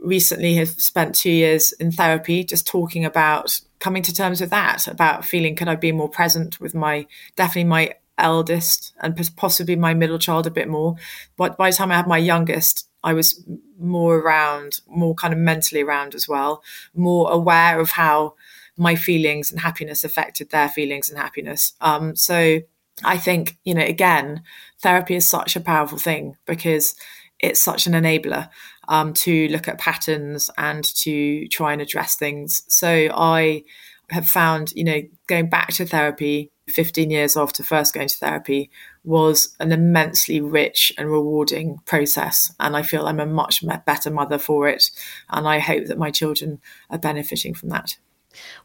recently 0.04 0.56
have 0.56 0.70
spent 0.70 1.16
two 1.16 1.32
years 1.32 1.72
in 1.74 1.92
therapy 1.92 2.44
just 2.44 2.68
talking 2.68 3.06
about 3.06 3.60
coming 3.80 4.04
to 4.04 4.14
terms 4.14 4.42
with 4.42 4.50
that 4.50 4.86
about 4.88 5.26
feeling 5.26 5.56
could 5.56 5.70
i 5.70 5.76
be 5.76 5.92
more 5.92 6.10
present 6.10 6.60
with 6.60 6.76
my 6.76 7.08
definitely 7.36 7.64
my 7.64 7.94
eldest 8.18 8.94
and 9.02 9.20
possibly 9.36 9.76
my 9.76 9.94
middle 9.96 10.20
child 10.20 10.46
a 10.46 10.52
bit 10.52 10.68
more? 10.68 10.96
But 11.36 11.58
by 11.58 11.72
the 11.72 11.76
time 11.76 11.92
i 11.92 11.96
had 11.96 12.08
my 12.08 12.18
youngest 12.18 12.88
i 13.04 13.14
was 13.14 13.44
more 13.80 14.18
around 14.18 14.82
more 14.88 15.16
kind 15.16 15.34
of 15.34 15.40
mentally 15.40 15.82
around 15.82 16.14
as 16.14 16.28
well 16.28 16.62
more 16.94 17.32
aware 17.32 17.80
of 17.80 17.92
how 17.92 18.36
my 18.78 18.96
feelings 18.96 19.52
and 19.52 19.62
happiness 19.62 20.04
affected 20.04 20.50
their 20.50 20.68
feelings 20.68 21.08
and 21.10 21.18
happiness. 21.18 21.74
Um, 21.80 22.16
so 22.16 22.60
i 23.04 23.18
think 23.18 23.58
you 23.64 23.74
know 23.74 23.84
again 23.84 24.44
therapy 24.80 25.16
is 25.16 25.28
such 25.28 25.56
a 25.56 25.62
powerful 25.62 25.98
thing 25.98 26.38
because 26.46 26.96
it's 27.40 27.62
such 27.62 27.88
an 27.88 27.94
enabler 27.94 28.50
um, 28.88 29.14
to 29.14 29.48
look 29.50 29.68
at 29.68 29.80
patterns 29.80 30.50
and 30.58 30.84
to 30.96 31.48
try 31.48 31.74
and 31.74 31.82
address 31.82 32.16
things. 32.16 32.64
So 32.68 33.10
I 33.14 33.64
have 34.10 34.28
found, 34.28 34.74
you 34.76 34.84
know, 34.84 35.02
going 35.28 35.50
back 35.50 35.70
to 35.74 35.86
therapy 35.86 36.52
15 36.70 37.10
years 37.10 37.36
after 37.36 37.64
first 37.64 37.94
going 37.94 38.08
to 38.08 38.18
therapy 38.18 38.70
was 39.04 39.56
an 39.60 39.72
immensely 39.72 40.40
rich 40.40 40.94
and 40.98 41.10
rewarding 41.10 41.80
process. 41.86 42.54
And 42.60 42.76
I 42.76 42.84
feel 42.84 43.06
I'm 43.06 43.20
a 43.20 43.26
much 43.26 43.64
better 43.86 44.10
mother 44.10 44.38
for 44.38 44.68
it. 44.68 44.92
And 45.30 45.48
I 45.48 45.60
hope 45.60 45.88
that 45.88 45.98
my 45.98 46.12
children 46.12 46.62
are 46.90 46.98
benefiting 46.98 47.54
from 47.54 47.70
that. 47.70 47.98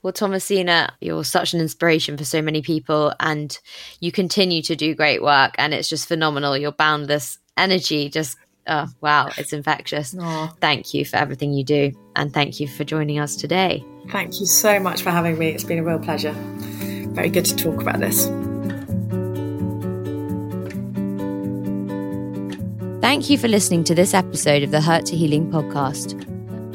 Well, 0.02 0.12
Thomasina, 0.12 0.94
you're 1.00 1.24
such 1.24 1.52
an 1.52 1.60
inspiration 1.60 2.16
for 2.16 2.24
so 2.24 2.40
many 2.40 2.62
people, 2.62 3.12
and 3.20 3.58
you 4.00 4.10
continue 4.10 4.62
to 4.62 4.74
do 4.74 4.94
great 4.94 5.22
work. 5.22 5.54
And 5.58 5.74
it's 5.74 5.90
just 5.90 6.08
phenomenal. 6.08 6.56
Your 6.56 6.72
boundless 6.72 7.38
energy 7.56 8.08
just 8.08 8.38
oh 8.68 8.88
wow 9.00 9.28
it's 9.36 9.52
infectious. 9.52 10.14
Thank 10.60 10.94
you 10.94 11.04
for 11.04 11.16
everything 11.16 11.52
you 11.52 11.64
do 11.64 11.92
and 12.16 12.32
thank 12.32 12.60
you 12.60 12.68
for 12.68 12.84
joining 12.84 13.18
us 13.18 13.36
today. 13.36 13.84
Thank 14.10 14.40
you 14.40 14.46
so 14.46 14.78
much 14.80 15.02
for 15.02 15.10
having 15.10 15.38
me. 15.38 15.50
It's 15.50 15.64
been 15.64 15.78
a 15.78 15.84
real 15.84 15.98
pleasure. 15.98 16.32
Very 17.12 17.30
good 17.30 17.44
to 17.46 17.56
talk 17.56 17.80
about 17.80 18.00
this. 18.00 18.26
Thank 23.00 23.30
you 23.30 23.38
for 23.38 23.48
listening 23.48 23.84
to 23.84 23.94
this 23.94 24.12
episode 24.12 24.62
of 24.62 24.70
the 24.70 24.80
hurt 24.80 25.06
to 25.06 25.16
healing 25.16 25.50
podcast. 25.50 26.24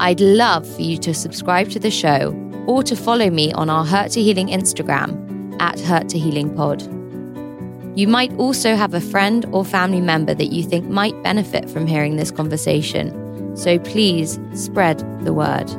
I'd 0.00 0.20
love 0.20 0.68
for 0.68 0.82
you 0.82 0.98
to 0.98 1.14
subscribe 1.14 1.70
to 1.70 1.78
the 1.78 1.90
show 1.90 2.34
or 2.66 2.82
to 2.82 2.96
follow 2.96 3.30
me 3.30 3.52
on 3.52 3.70
our 3.70 3.84
hurt 3.84 4.10
to 4.12 4.22
healing 4.22 4.48
instagram 4.48 5.60
at 5.60 5.78
hurt 5.78 6.08
to 6.08 6.18
healing 6.18 6.54
pod 6.54 6.82
you 7.94 8.08
might 8.08 8.32
also 8.34 8.74
have 8.74 8.94
a 8.94 9.00
friend 9.00 9.46
or 9.52 9.64
family 9.64 10.00
member 10.00 10.34
that 10.34 10.52
you 10.52 10.62
think 10.62 10.88
might 10.88 11.20
benefit 11.22 11.70
from 11.70 11.86
hearing 11.86 12.16
this 12.16 12.30
conversation. 12.30 13.56
So 13.56 13.78
please 13.78 14.38
spread 14.54 14.98
the 15.24 15.32
word. 15.32 15.70